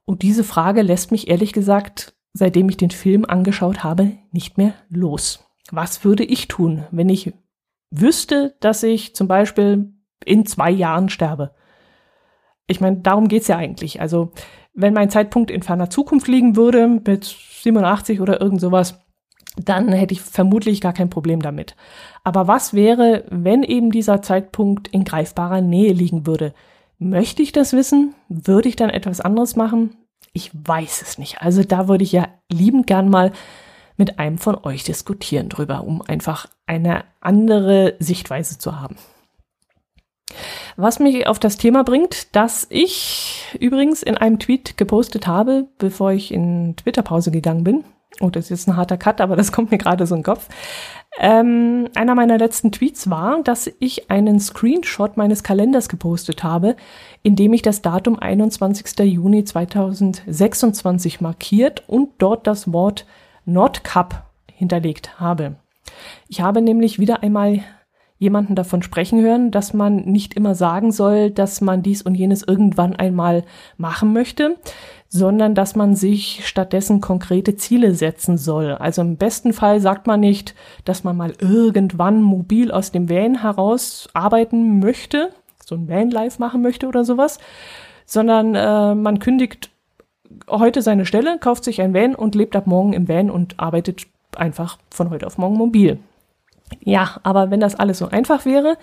Und 0.06 0.22
diese 0.22 0.44
Frage 0.44 0.82
lässt 0.82 1.12
mich 1.12 1.30
ehrlich 1.30 1.54
gesagt, 1.54 2.16
seitdem 2.34 2.70
ich 2.70 2.78
den 2.78 2.92
Film 2.92 3.26
angeschaut 3.26 3.84
habe, 3.84 4.14
nicht 4.32 4.58
mehr 4.58 4.74
los. 4.90 5.46
Was 5.72 6.04
würde 6.04 6.24
ich 6.24 6.48
tun, 6.48 6.86
wenn 6.92 7.10
ich 7.10 7.34
wüsste, 7.92 8.56
dass 8.62 8.84
ich 8.84 9.16
zum 9.16 9.28
Beispiel 9.28 9.94
in 10.26 10.46
zwei 10.46 10.72
Jahren 10.72 11.10
sterbe? 11.10 11.54
Ich 12.68 12.80
meine, 12.80 12.98
darum 12.98 13.28
geht's 13.28 13.48
ja 13.48 13.58
eigentlich. 13.58 14.00
Also, 14.00 14.32
wenn 14.74 14.94
mein 14.94 15.10
Zeitpunkt 15.10 15.52
in 15.52 15.62
ferner 15.62 15.90
Zukunft 15.90 16.28
liegen 16.30 16.56
würde, 16.56 16.88
mit 16.88 17.26
87 17.26 18.22
oder 18.22 18.40
irgend 18.40 18.62
sowas, 18.62 19.02
dann 19.58 19.92
hätte 19.92 20.14
ich 20.14 20.22
vermutlich 20.22 20.82
gar 20.82 20.94
kein 20.94 21.10
Problem 21.10 21.42
damit. 21.42 21.76
Aber 22.24 22.48
was 22.48 22.74
wäre, 22.74 23.26
wenn 23.30 23.64
eben 23.64 23.92
dieser 23.92 24.22
Zeitpunkt 24.22 24.88
in 24.88 25.04
greifbarer 25.04 25.62
Nähe 25.62 25.94
liegen 25.94 26.26
würde? 26.26 26.54
Möchte 27.00 27.42
ich 27.42 27.52
das 27.52 27.74
wissen? 27.74 28.16
Würde 28.30 28.70
ich 28.70 28.76
dann 28.76 28.90
etwas 28.90 29.22
anderes 29.22 29.56
machen? 29.56 29.98
Ich 30.34 30.52
weiß 30.54 31.02
es 31.02 31.18
nicht. 31.18 31.42
Also 31.42 31.64
da 31.64 31.88
würde 31.88 32.04
ich 32.04 32.12
ja 32.12 32.28
liebend 32.50 32.88
gern 32.88 33.10
mal 33.10 33.32
mit 33.98 34.20
einem 34.20 34.38
von 34.38 34.56
euch 34.64 34.84
diskutieren 34.84 35.50
drüber, 35.50 35.84
um 35.84 36.02
einfach 36.02 36.48
eine 36.66 37.04
andere 37.20 37.96
Sichtweise 38.00 38.58
zu 38.58 38.80
haben. 38.80 38.96
Was 40.78 41.00
mich 41.00 41.28
auf 41.28 41.40
das 41.40 41.58
Thema 41.58 41.84
bringt, 41.84 42.36
dass 42.36 42.66
ich 42.70 43.44
übrigens 43.60 44.02
in 44.02 44.16
einem 44.16 44.40
Tweet 44.40 44.78
gepostet 44.78 45.28
habe, 45.28 45.68
bevor 45.78 46.14
ich 46.14 46.34
in 46.34 46.76
Twitter-Pause 46.78 47.32
gegangen 47.32 47.64
bin. 47.64 47.84
Oh, 48.20 48.30
das 48.30 48.46
ist 48.46 48.50
jetzt 48.50 48.68
ein 48.68 48.78
harter 48.78 48.98
Cut, 48.98 49.22
aber 49.22 49.36
das 49.36 49.52
kommt 49.52 49.72
mir 49.72 49.78
gerade 49.78 50.06
so 50.06 50.14
in 50.16 50.20
den 50.20 50.26
Kopf. 50.26 50.48
Ähm, 51.20 51.88
einer 51.96 52.16
meiner 52.16 52.38
letzten 52.38 52.72
Tweets 52.72 53.10
war, 53.10 53.42
dass 53.44 53.72
ich 53.80 54.12
einen 54.12 54.40
Screenshot 54.40 55.18
meines 55.18 55.44
Kalenders 55.44 55.90
gepostet 55.90 56.44
habe, 56.44 56.76
in 57.24 57.36
dem 57.36 57.54
ich 57.54 57.62
das 57.62 57.82
Datum 57.82 58.20
21. 58.20 59.00
Juni 59.00 59.44
2026 59.44 61.22
markiert 61.22 61.84
und 61.88 62.10
dort 62.18 62.48
das 62.48 62.72
Wort 62.72 63.06
Nordcup 63.46 64.24
hinterlegt 64.52 65.20
habe. 65.20 65.56
Ich 66.28 66.42
habe 66.42 66.62
nämlich 66.62 67.00
wieder 67.00 67.24
einmal 67.24 67.64
jemanden 68.22 68.54
davon 68.54 68.84
sprechen 68.84 69.20
hören, 69.20 69.50
dass 69.50 69.74
man 69.74 69.96
nicht 69.96 70.36
immer 70.36 70.54
sagen 70.54 70.92
soll, 70.92 71.32
dass 71.32 71.60
man 71.60 71.82
dies 71.82 72.04
und 72.04 72.14
jenes 72.14 72.44
irgendwann 72.44 72.96
einmal 72.96 73.44
machen 73.78 74.14
möchte, 74.14 74.58
sondern 75.08 75.56
dass 75.56 75.76
man 75.76 75.96
sich 75.96 76.48
stattdessen 76.48 77.02
konkrete 77.02 77.56
Ziele 77.56 77.96
setzen 77.96 78.38
soll. 78.38 78.74
Also 78.74 79.02
im 79.02 79.18
besten 79.18 79.54
Fall 79.54 79.80
sagt 79.80 80.06
man 80.06 80.20
nicht, 80.20 80.54
dass 80.86 81.04
man 81.04 81.18
mal 81.18 81.34
irgendwann 81.40 82.22
mobil 82.22 82.72
aus 82.72 82.92
dem 82.92 83.10
Van 83.10 83.42
heraus 83.42 84.08
arbeiten 84.14 84.80
möchte, 84.80 85.32
so 85.66 85.74
ein 85.74 85.90
Van-Life 85.90 86.40
machen 86.40 86.62
möchte 86.62 86.88
oder 86.88 87.04
sowas, 87.04 87.40
sondern 88.06 88.54
äh, 88.54 88.94
man 88.94 89.18
kündigt 89.18 89.72
heute 90.48 90.84
seine 90.84 91.08
Stelle, 91.08 91.40
kauft 91.40 91.64
sich 91.64 91.82
ein 91.82 91.96
Van 91.96 92.14
und 92.14 92.36
lebt 92.36 92.56
ab 92.56 92.68
morgen 92.68 92.94
im 92.94 93.10
Van 93.10 93.32
und 93.32 93.60
arbeitet 93.60 94.06
einfach 94.38 94.78
von 94.92 95.10
heute 95.10 95.26
auf 95.26 95.40
morgen 95.40 95.58
mobil. 95.58 95.98
Ja, 96.80 97.20
aber 97.24 97.52
wenn 97.52 97.60
das 97.60 97.76
alles 97.76 97.98
so 97.98 98.08
einfach 98.08 98.46
wäre, 98.46 98.78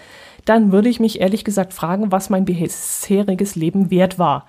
dann 0.45 0.73
würde 0.73 0.88
ich 0.88 1.00
mich 1.00 1.21
ehrlich 1.21 1.45
gesagt 1.45 1.73
fragen, 1.73 2.12
was 2.12 2.30
mein 2.30 2.45
bisheriges 2.45 3.57
Leben 3.57 3.90
wert 3.90 4.18
war. 4.18 4.47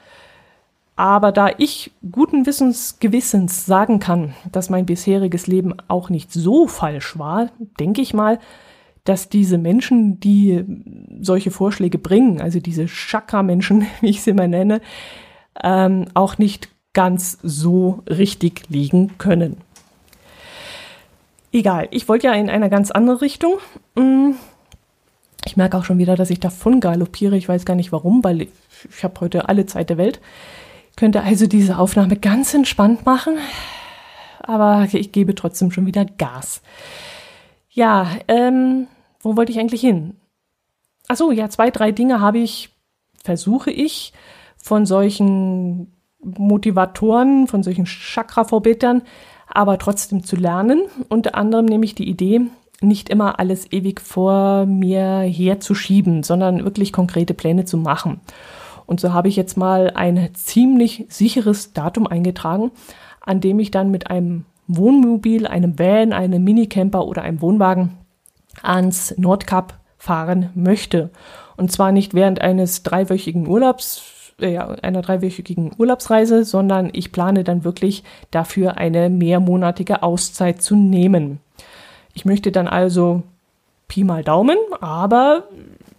Aber 0.96 1.32
da 1.32 1.50
ich 1.58 1.92
guten 2.12 2.46
Wissens, 2.46 3.00
Gewissens 3.00 3.66
sagen 3.66 4.00
kann, 4.00 4.34
dass 4.52 4.70
mein 4.70 4.86
bisheriges 4.86 5.48
Leben 5.48 5.74
auch 5.88 6.10
nicht 6.10 6.34
so 6.34 6.68
falsch 6.68 7.18
war, 7.18 7.50
denke 7.80 8.02
ich 8.02 8.14
mal, 8.14 8.38
dass 9.06 9.30
diese 9.30 9.58
Menschen, 9.58 10.20
die 10.20 10.66
solche 11.22 11.52
Vorschläge 11.52 11.98
bringen, 11.98 12.42
also 12.42 12.60
diese 12.60 12.86
Chakra-Menschen, 12.88 13.88
wie 14.02 14.10
ich 14.10 14.22
sie 14.22 14.34
mal 14.34 14.50
nenne, 14.50 14.82
ähm, 15.64 16.06
auch 16.16 16.38
nicht 16.38 16.70
ganz 16.94 17.38
so 17.44 18.04
richtig 18.10 18.64
liegen 18.70 19.18
können. 19.18 19.58
Egal, 21.52 21.88
ich 21.92 22.08
wollte 22.08 22.28
ja 22.28 22.34
in 22.34 22.50
eine 22.50 22.70
ganz 22.70 22.92
andere 22.92 23.22
Richtung. 23.22 23.56
Mm, 23.96 24.32
ich 25.46 25.58
merke 25.58 25.78
auch 25.78 25.84
schon 25.84 25.98
wieder, 25.98 26.16
dass 26.16 26.30
ich 26.30 26.40
davon 26.40 26.80
galoppiere. 26.80 27.38
Ich 27.38 27.50
weiß 27.50 27.66
gar 27.66 27.76
nicht 27.76 27.92
warum, 27.92 28.24
weil 28.24 28.44
ich, 28.44 28.50
ich 28.90 29.04
habe 29.04 29.20
heute 29.22 29.50
alle 29.50 29.66
Zeit 29.66 29.90
der 29.90 29.98
Welt. 29.98 30.20
Könnte 30.96 31.24
also 31.24 31.48
diese 31.48 31.80
Aufnahme 31.80 32.18
ganz 32.18 32.54
entspannt 32.54 33.06
machen, 33.06 33.38
aber 34.42 34.88
ich 34.92 35.12
gebe 35.12 35.34
trotzdem 35.34 35.72
schon 35.72 35.86
wieder 35.86 36.06
Gas. 36.06 36.62
Ja, 37.70 38.12
ähm, 38.28 38.88
wo 39.22 39.38
wollte 39.38 39.52
ich 39.52 39.60
eigentlich 39.60 39.82
hin? 39.82 40.16
Ach 41.08 41.16
so, 41.16 41.32
ja, 41.32 41.50
zwei, 41.50 41.72
drei 41.72 41.92
Dinge 41.92 42.20
habe 42.20 42.40
ich, 42.40 42.70
versuche 43.24 43.72
ich 43.72 44.14
von 44.58 44.86
solchen 44.86 45.94
Motivatoren, 46.22 47.48
von 47.48 47.64
solchen 47.64 47.86
Chakra-Vorbetern, 47.86 49.04
aber 49.50 49.78
trotzdem 49.78 50.24
zu 50.24 50.36
lernen. 50.36 50.84
Unter 51.10 51.36
anderem 51.36 51.66
nehme 51.66 51.86
ich 51.86 51.96
die 51.96 52.08
Idee, 52.10 52.42
nicht 52.82 53.10
immer 53.10 53.40
alles 53.40 53.72
ewig 53.72 54.00
vor 54.00 54.66
mir 54.66 55.20
herzuschieben, 55.22 56.24
sondern 56.24 56.64
wirklich 56.64 56.94
konkrete 56.94 57.34
Pläne 57.34 57.66
zu 57.66 57.78
machen. 57.78 58.22
Und 58.86 59.00
so 59.00 59.14
habe 59.14 59.28
ich 59.28 59.36
jetzt 59.36 59.58
mal 59.58 59.92
ein 59.94 60.30
ziemlich 60.34 61.06
sicheres 61.10 61.74
Datum 61.74 62.08
eingetragen, 62.08 62.72
an 63.22 63.42
dem 63.42 63.60
ich 63.60 63.70
dann 63.70 63.92
mit 63.92 64.10
einem 64.10 64.46
Wohnmobil, 64.68 65.46
einem 65.46 65.78
Van, 65.78 66.14
einem 66.14 66.44
Minicamper 66.44 67.06
oder 67.06 67.24
einem 67.24 67.42
Wohnwagen 67.42 67.98
ans 68.64 69.14
Nordkap 69.18 69.80
fahren 69.98 70.50
möchte. 70.56 71.10
Und 71.58 71.72
zwar 71.72 71.92
nicht 71.92 72.14
während 72.14 72.42
eines 72.42 72.84
dreiwöchigen 72.84 73.48
Urlaubs, 73.48 74.02
äh, 74.42 74.58
einer 74.58 75.02
dreiwöchigen 75.02 75.72
Urlaubsreise, 75.78 76.44
sondern 76.44 76.90
ich 76.94 77.12
plane 77.12 77.44
dann 77.44 77.64
wirklich 77.64 78.04
dafür 78.32 78.78
eine 78.78 79.10
mehrmonatige 79.10 80.04
Auszeit 80.04 80.62
zu 80.62 80.76
nehmen. 80.76 81.40
Ich 82.14 82.26
möchte 82.26 82.52
dann 82.52 82.68
also 82.68 83.24
Pi 83.88 84.04
mal 84.04 84.24
Daumen, 84.24 84.58
aber 84.82 85.46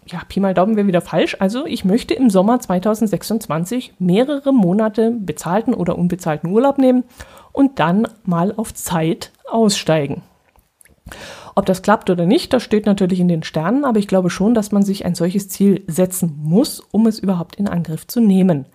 ja, 0.07 0.21
Pi 0.29 0.41
mal 0.41 0.55
Daumen 0.55 0.77
wäre 0.77 0.87
wieder 0.87 1.01
falsch. 1.01 1.37
Also 1.39 1.67
ich 1.67 1.85
möchte 1.85 2.15
im 2.15 2.31
Sommer 2.31 2.61
2026 2.61 3.95
mehrere 3.99 4.53
Monate 4.53 5.13
bezahlten 5.13 5.75
oder 5.75 5.97
unbezahlten 5.99 6.51
Urlaub 6.51 6.79
nehmen 6.79 7.05
und 7.53 7.79
dann 7.79 8.09
mal 8.25 8.53
auf 8.57 8.75
Zeit 8.75 9.33
aussteigen. 9.51 10.23
Ob 11.55 11.67
das 11.67 11.83
klappt 11.83 12.11
oder 12.11 12.27
nicht, 12.27 12.53
das 12.53 12.63
steht 12.63 12.87
natürlich 12.87 13.21
in 13.21 13.29
den 13.29 13.43
Sternen, 13.43 13.85
aber 13.85 13.99
ich 13.99 14.09
glaube 14.09 14.31
schon, 14.31 14.55
dass 14.55 14.73
man 14.73 14.83
sich 14.83 15.05
ein 15.05 15.15
solches 15.15 15.49
Ziel 15.49 15.85
setzen 15.87 16.39
muss, 16.43 16.81
um 16.81 17.07
es 17.07 17.19
überhaupt 17.19 17.57
in 17.57 17.69
Angriff 17.69 18.07
zu 18.07 18.21
nehmen. 18.21 18.67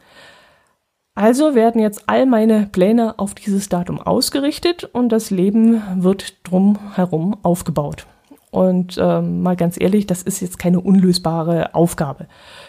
Also 1.15 1.55
werden 1.55 1.79
jetzt 1.79 2.03
all 2.07 2.25
meine 2.25 2.67
Pläne 2.71 3.17
auf 3.17 3.33
dieses 3.33 3.69
Datum 3.69 4.01
ausgerichtet 4.01 4.83
und 4.83 5.09
das 5.09 5.31
Leben 5.31 5.81
wird 6.03 6.35
drumherum 6.43 7.37
aufgebaut. 7.41 8.05
Und 8.55 8.97
ähm, 9.01 9.41
mal 9.41 9.57
ganz 9.57 9.75
ehrlich, 9.77 10.07
das 10.07 10.21
ist 10.21 10.39
jetzt 10.39 10.57
keine 10.57 10.79
unlösbare 10.79 11.75
Aufgabe. 11.75 12.25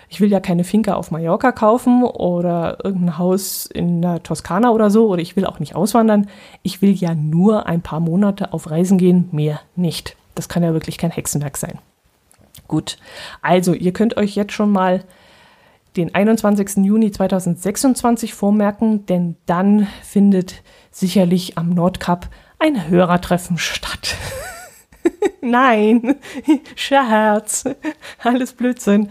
Ich 0.08 0.20
will 0.20 0.32
ja 0.32 0.40
keine 0.40 0.64
Finca 0.64 0.94
auf 0.94 1.12
Mallorca 1.12 1.52
kaufen 1.52 2.02
oder 2.02 2.78
irgendein 2.82 3.18
Haus 3.18 3.66
in 3.66 4.02
der 4.02 4.20
Toskana 4.24 4.72
oder 4.72 4.90
so, 4.90 5.06
oder 5.06 5.22
ich 5.22 5.36
will 5.36 5.46
auch 5.46 5.60
nicht 5.60 5.76
auswandern. 5.76 6.28
Ich 6.64 6.82
will 6.82 6.90
ja 6.90 7.14
nur 7.14 7.66
ein 7.66 7.82
paar 7.82 8.00
Monate 8.00 8.52
auf 8.52 8.68
Reisen 8.68 8.98
gehen, 8.98 9.28
mehr 9.30 9.60
nicht. 9.76 10.16
Das 10.34 10.48
kann 10.48 10.64
ja 10.64 10.72
wirklich 10.72 10.98
kein 10.98 11.12
Hexenwerk 11.12 11.56
sein. 11.56 11.78
Gut, 12.66 12.98
also 13.40 13.72
ihr 13.72 13.92
könnt 13.92 14.16
euch 14.16 14.34
jetzt 14.34 14.54
schon 14.54 14.72
mal 14.72 15.04
den 15.96 16.12
21. 16.12 16.78
Juni 16.84 17.12
2026 17.12 18.34
vormerken, 18.34 19.06
denn 19.06 19.36
dann 19.46 19.86
findet 20.02 20.64
sicherlich 20.90 21.56
am 21.56 21.70
Nordkap 21.70 22.26
ein 22.58 22.88
Hörertreffen 22.88 23.56
statt. 23.56 24.16
Nein, 25.46 26.16
Scherz, 26.74 27.64
alles 28.22 28.52
Blödsinn. 28.52 29.10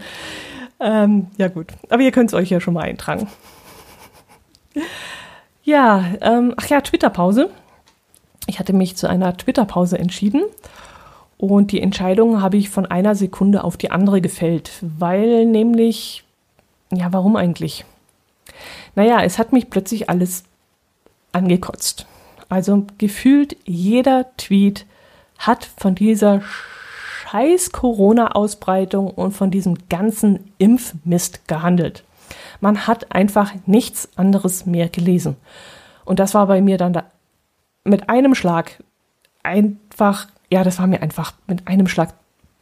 Ähm, 0.78 1.28
ja 1.38 1.48
gut, 1.48 1.72
aber 1.88 2.02
ihr 2.02 2.12
könnt 2.12 2.30
es 2.30 2.34
euch 2.34 2.50
ja 2.50 2.60
schon 2.60 2.74
mal 2.74 2.84
eintragen. 2.84 3.28
Ja, 5.62 6.04
ähm, 6.20 6.54
ach 6.56 6.68
ja, 6.68 6.80
Twitter-Pause. 6.80 7.50
Ich 8.46 8.60
hatte 8.60 8.72
mich 8.72 8.96
zu 8.96 9.08
einer 9.08 9.36
Twitter-Pause 9.36 9.98
entschieden 9.98 10.44
und 11.38 11.72
die 11.72 11.80
Entscheidung 11.80 12.40
habe 12.40 12.56
ich 12.56 12.70
von 12.70 12.86
einer 12.86 13.16
Sekunde 13.16 13.64
auf 13.64 13.76
die 13.76 13.90
andere 13.90 14.20
gefällt, 14.20 14.70
weil 14.80 15.44
nämlich, 15.44 16.22
ja, 16.92 17.12
warum 17.12 17.34
eigentlich? 17.34 17.84
Naja, 18.94 19.24
es 19.24 19.40
hat 19.40 19.52
mich 19.52 19.68
plötzlich 19.68 20.08
alles 20.08 20.44
angekotzt. 21.32 22.06
Also 22.48 22.86
gefühlt 22.98 23.56
jeder 23.64 24.36
Tweet 24.36 24.86
hat 25.38 25.68
von 25.76 25.94
dieser 25.94 26.42
scheiß 27.22 27.72
Corona-Ausbreitung 27.72 29.10
und 29.10 29.32
von 29.32 29.50
diesem 29.50 29.88
ganzen 29.88 30.52
Impfmist 30.58 31.48
gehandelt. 31.48 32.04
Man 32.60 32.86
hat 32.86 33.14
einfach 33.14 33.52
nichts 33.66 34.08
anderes 34.16 34.66
mehr 34.66 34.88
gelesen. 34.88 35.36
Und 36.04 36.18
das 36.18 36.34
war 36.34 36.46
bei 36.46 36.60
mir 36.60 36.78
dann 36.78 36.92
da 36.92 37.04
mit 37.84 38.08
einem 38.08 38.34
Schlag 38.34 38.82
einfach, 39.42 40.26
ja, 40.50 40.64
das 40.64 40.78
war 40.78 40.86
mir 40.86 41.02
einfach 41.02 41.34
mit 41.46 41.68
einem 41.68 41.86
Schlag 41.86 42.14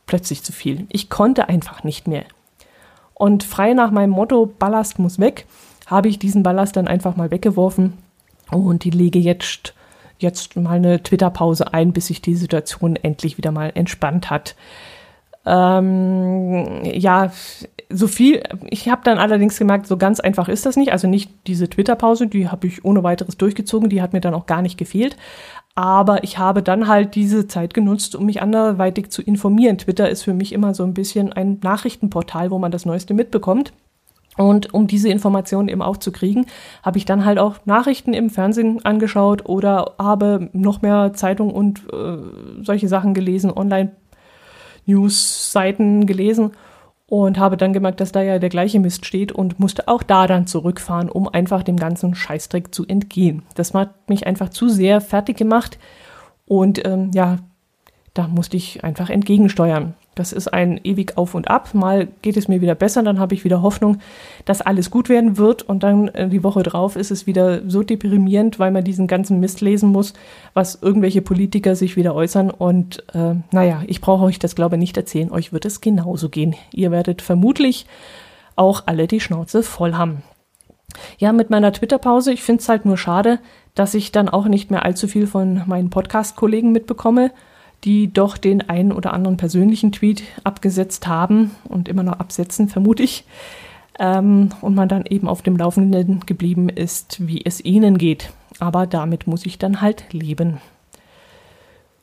plötzlich 0.07 0.43
zu 0.43 0.53
viel. 0.53 0.87
Ich 0.91 1.09
konnte 1.09 1.49
einfach 1.49 1.83
nicht 1.85 2.07
mehr. 2.07 2.25
Und 3.15 3.45
frei 3.45 3.75
nach 3.75 3.91
meinem 3.91 4.11
Motto, 4.11 4.47
Ballast 4.47 4.99
muss 4.99 5.19
weg, 5.19 5.47
habe 5.87 6.09
ich 6.09 6.19
diesen 6.19 6.43
Ballast 6.43 6.77
dann 6.77 6.89
einfach 6.89 7.17
mal 7.17 7.31
weggeworfen 7.31 7.95
und 8.51 8.85
die 8.85 8.91
lege 8.91 9.19
jetzt 9.19 9.75
jetzt 10.19 10.57
mal 10.57 10.77
eine 10.77 11.03
Twitter-Pause 11.03 11.73
ein, 11.73 11.93
bis 11.93 12.09
sich 12.09 12.23
die 12.23 12.35
Situation 12.35 12.97
endlich 12.97 13.39
wieder 13.39 13.53
mal 13.53 13.73
entspannt 13.75 14.31
hat. 14.31 14.55
Ähm, 15.47 16.85
ja, 16.85 17.33
so 17.91 18.07
viel. 18.07 18.43
Ich 18.71 18.89
habe 18.89 19.03
dann 19.05 19.19
allerdings 19.19 19.59
gemerkt, 19.59 19.87
so 19.87 19.97
ganz 19.97 20.21
einfach 20.21 20.49
ist 20.49 20.67
das 20.67 20.77
nicht. 20.77 20.93
Also 20.93 21.07
nicht 21.07 21.31
diese 21.47 21.69
Twitter-Pause, 21.69 22.27
die 22.27 22.49
habe 22.49 22.67
ich 22.67 22.85
ohne 22.85 23.03
weiteres 23.03 23.37
durchgezogen, 23.37 23.91
die 23.91 24.03
hat 24.03 24.13
mir 24.13 24.21
dann 24.21 24.35
auch 24.35 24.47
gar 24.47 24.63
nicht 24.63 24.79
gefehlt. 24.79 25.17
Aber 25.75 26.23
ich 26.23 26.39
habe 26.39 26.63
dann 26.63 26.87
halt 26.87 27.15
diese 27.15 27.49
Zeit 27.49 27.75
genutzt, 27.75 28.15
um 28.15 28.27
mich 28.27 28.41
anderweitig 28.41 29.11
zu 29.11 29.23
informieren. 29.23 29.79
Twitter 29.79 30.09
ist 30.09 30.23
für 30.23 30.35
mich 30.35 30.53
immer 30.53 30.73
so 30.73 30.85
ein 30.85 30.95
bisschen 30.95 31.33
ein 31.33 31.59
Nachrichtenportal, 31.63 32.51
wo 32.51 32.59
man 32.59 32.71
das 32.71 32.87
Neueste 32.87 33.13
mitbekommt. 33.13 33.73
Und 34.37 34.75
um 34.75 34.87
diese 34.87 35.09
Informationen 35.09 35.69
eben 35.69 35.83
auch 35.83 35.97
zu 35.97 36.11
kriegen, 36.11 36.47
habe 36.83 36.99
ich 36.99 37.05
dann 37.05 37.25
halt 37.25 37.39
auch 37.39 37.55
Nachrichten 37.67 38.15
im 38.15 38.31
Fernsehen 38.31 38.85
angeschaut 38.85 39.47
oder 39.47 39.93
habe 39.99 40.49
noch 40.53 40.83
mehr 40.83 41.13
Zeitung 41.15 41.53
und 41.53 41.83
äh, 41.93 42.17
solche 42.63 42.89
Sachen 42.89 43.15
gelesen, 43.15 43.53
Online-News-Seiten 43.53 46.07
gelesen 46.07 46.51
und 47.07 47.39
habe 47.39 47.57
dann 47.57 47.73
gemerkt, 47.73 48.01
dass 48.01 48.13
da 48.13 48.23
ja 48.23 48.41
der 48.41 48.49
gleiche 48.49 48.81
Mist 48.81 49.07
steht 49.07 49.31
und 49.31 49.61
musste 49.61 49.87
auch 49.89 50.03
da 50.03 50.27
dann 50.27 50.49
zurückfahren, 50.49 51.09
um 51.09 51.29
einfach 51.29 51.63
dem 51.63 51.77
ganzen 51.77 52.15
Scheißdreck 52.15 52.75
zu 52.75 52.87
entgehen. 52.87 53.43
Das 53.55 53.73
hat 53.73 54.09
mich 54.09 54.27
einfach 54.27 54.49
zu 54.49 54.69
sehr 54.69 55.01
fertig 55.01 55.37
gemacht 55.37 55.79
und 56.47 56.85
ähm, 56.85 57.13
ja, 57.15 57.37
da 58.15 58.27
musste 58.27 58.57
ich 58.57 58.83
einfach 58.85 59.11
entgegensteuern. 59.11 59.95
Das 60.15 60.33
ist 60.33 60.49
ein 60.49 60.81
ewig 60.85 61.17
Auf 61.17 61.35
und 61.35 61.49
Ab. 61.49 61.75
Mal 61.75 62.09
geht 62.23 62.37
es 62.37 62.49
mir 62.49 62.61
wieder 62.61 62.75
besser, 62.75 63.03
dann 63.03 63.19
habe 63.19 63.35
ich 63.35 63.45
wieder 63.45 63.63
Hoffnung, 63.63 63.99
dass 64.45 64.61
alles 64.61 64.91
gut 64.91 65.09
werden 65.09 65.37
wird. 65.39 65.63
Und 65.63 65.83
dann 65.83 66.09
äh, 66.09 66.29
die 66.29 66.45
Woche 66.45 66.63
drauf 66.63 66.97
ist 66.97 67.11
es 67.11 67.27
wieder 67.27 67.69
so 67.69 67.83
deprimierend, 67.83 68.59
weil 68.59 68.71
man 68.71 68.85
diesen 68.85 69.07
ganzen 69.07 69.41
Mist 69.41 69.61
lesen 69.61 69.91
muss, 69.91 70.15
was 70.53 70.79
irgendwelche 70.81 71.23
Politiker 71.23 71.77
sich 71.77 71.97
wieder 71.97 72.15
äußern. 72.15 72.51
Und 72.51 73.03
äh, 73.15 73.35
naja, 73.51 73.83
ich 73.87 74.01
brauche 74.01 74.25
euch 74.25 74.39
das, 74.39 74.55
glaube 74.55 74.77
ich, 74.77 74.81
nicht 74.81 74.97
erzählen. 74.97 75.33
Euch 75.33 75.53
wird 75.53 75.65
es 75.65 75.81
genauso 75.81 76.29
gehen. 76.29 76.55
Ihr 76.73 76.91
werdet 76.91 77.23
vermutlich 77.23 77.87
auch 78.57 78.85
alle 78.87 79.07
die 79.07 79.21
Schnauze 79.21 79.63
voll 79.63 79.95
haben. 79.95 80.23
Ja, 81.19 81.33
mit 81.33 81.51
meiner 81.51 81.73
Twitter-Pause, 81.73 82.33
ich 82.33 82.43
finde 82.43 82.61
es 82.63 82.69
halt 82.69 82.85
nur 82.85 82.97
schade, 82.97 83.41
dass 83.75 83.95
ich 83.95 84.13
dann 84.13 84.29
auch 84.29 84.47
nicht 84.47 84.71
mehr 84.71 84.85
allzu 84.85 85.09
viel 85.09 85.27
von 85.27 85.63
meinen 85.67 85.91
Podcast-Kollegen 85.91 86.71
mitbekomme 86.71 87.33
die 87.85 88.13
doch 88.13 88.39
den 88.39 88.69
einen 88.69 88.93
oder 88.93 89.13
anderen 89.13 89.37
persönlichen 89.37 89.93
Tweet 89.93 90.23
abgesetzt 90.43 91.07
haben 91.07 91.51
und 91.69 91.89
immer 91.89 92.03
noch 92.03 92.19
absetzen, 92.19 92.69
vermute 92.69 93.03
ich. 93.03 93.25
Ähm, 93.99 94.51
und 94.61 94.75
man 94.75 94.89
dann 94.89 95.05
eben 95.07 95.29
auf 95.29 95.43
dem 95.43 95.57
Laufenden 95.57 96.21
geblieben 96.27 96.69
ist, 96.69 97.27
wie 97.27 97.45
es 97.45 97.65
ihnen 97.65 97.99
geht. 97.99 98.33
Aber 98.59 98.87
damit 98.87 99.27
muss 99.27 99.47
ich 99.47 99.59
dann 99.59 99.81
halt 99.81 100.13
leben. 100.13 100.59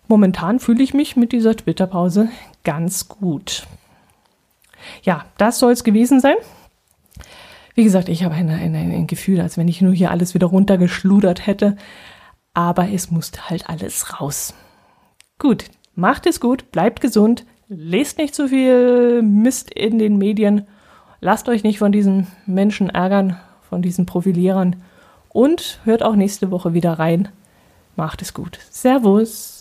Momentan 0.08 0.60
fühle 0.60 0.84
ich 0.84 0.94
mich 0.94 1.15
mit 1.15 1.32
dieser 1.32 1.56
Twitter-Pause 1.56 2.30
ganz 2.63 3.08
gut. 3.08 3.65
Ja, 5.04 5.26
das 5.38 5.60
soll 5.60 5.72
es 5.72 5.84
gewesen 5.84 6.20
sein. 6.20 6.36
Wie 7.76 7.84
gesagt, 7.84 8.10
ich 8.10 8.24
habe 8.24 8.36
ein, 8.36 8.50
ein, 8.50 8.76
ein 8.76 9.08
Gefühl, 9.08 9.39
als 9.41 9.58
wenn 9.58 9.67
ich 9.67 9.82
nur 9.82 9.94
hier 9.94 10.12
alles 10.12 10.34
wieder 10.34 10.48
runtergeschludert 10.48 11.48
hätte. 11.48 11.78
Aber 12.54 12.89
es 12.89 13.12
musste 13.12 13.50
halt 13.50 13.70
alles 13.70 14.20
raus. 14.20 14.54
Gut, 15.41 15.71
macht 15.95 16.27
es 16.27 16.39
gut, 16.39 16.71
bleibt 16.71 17.01
gesund, 17.01 17.47
lest 17.67 18.19
nicht 18.19 18.36
zu 18.36 18.49
viel 18.49 19.23
Mist 19.23 19.73
in 19.73 19.97
den 19.97 20.19
Medien, 20.19 20.67
lasst 21.19 21.49
euch 21.49 21.63
nicht 21.63 21.80
von 21.80 21.91
diesen 21.91 22.27
Menschen 22.45 22.91
ärgern, 22.91 23.39
von 23.67 23.82
diesen 23.82 24.06
Profilierern 24.06 24.75
und 25.30 25.80
hört 25.84 26.04
auch 26.04 26.15
nächste 26.15 26.51
Woche 26.51 26.75
wieder 26.75 26.93
rein. 26.93 27.30
Macht 27.95 28.21
es 28.21 28.36
gut. 28.36 28.60
Servus. 28.69 29.61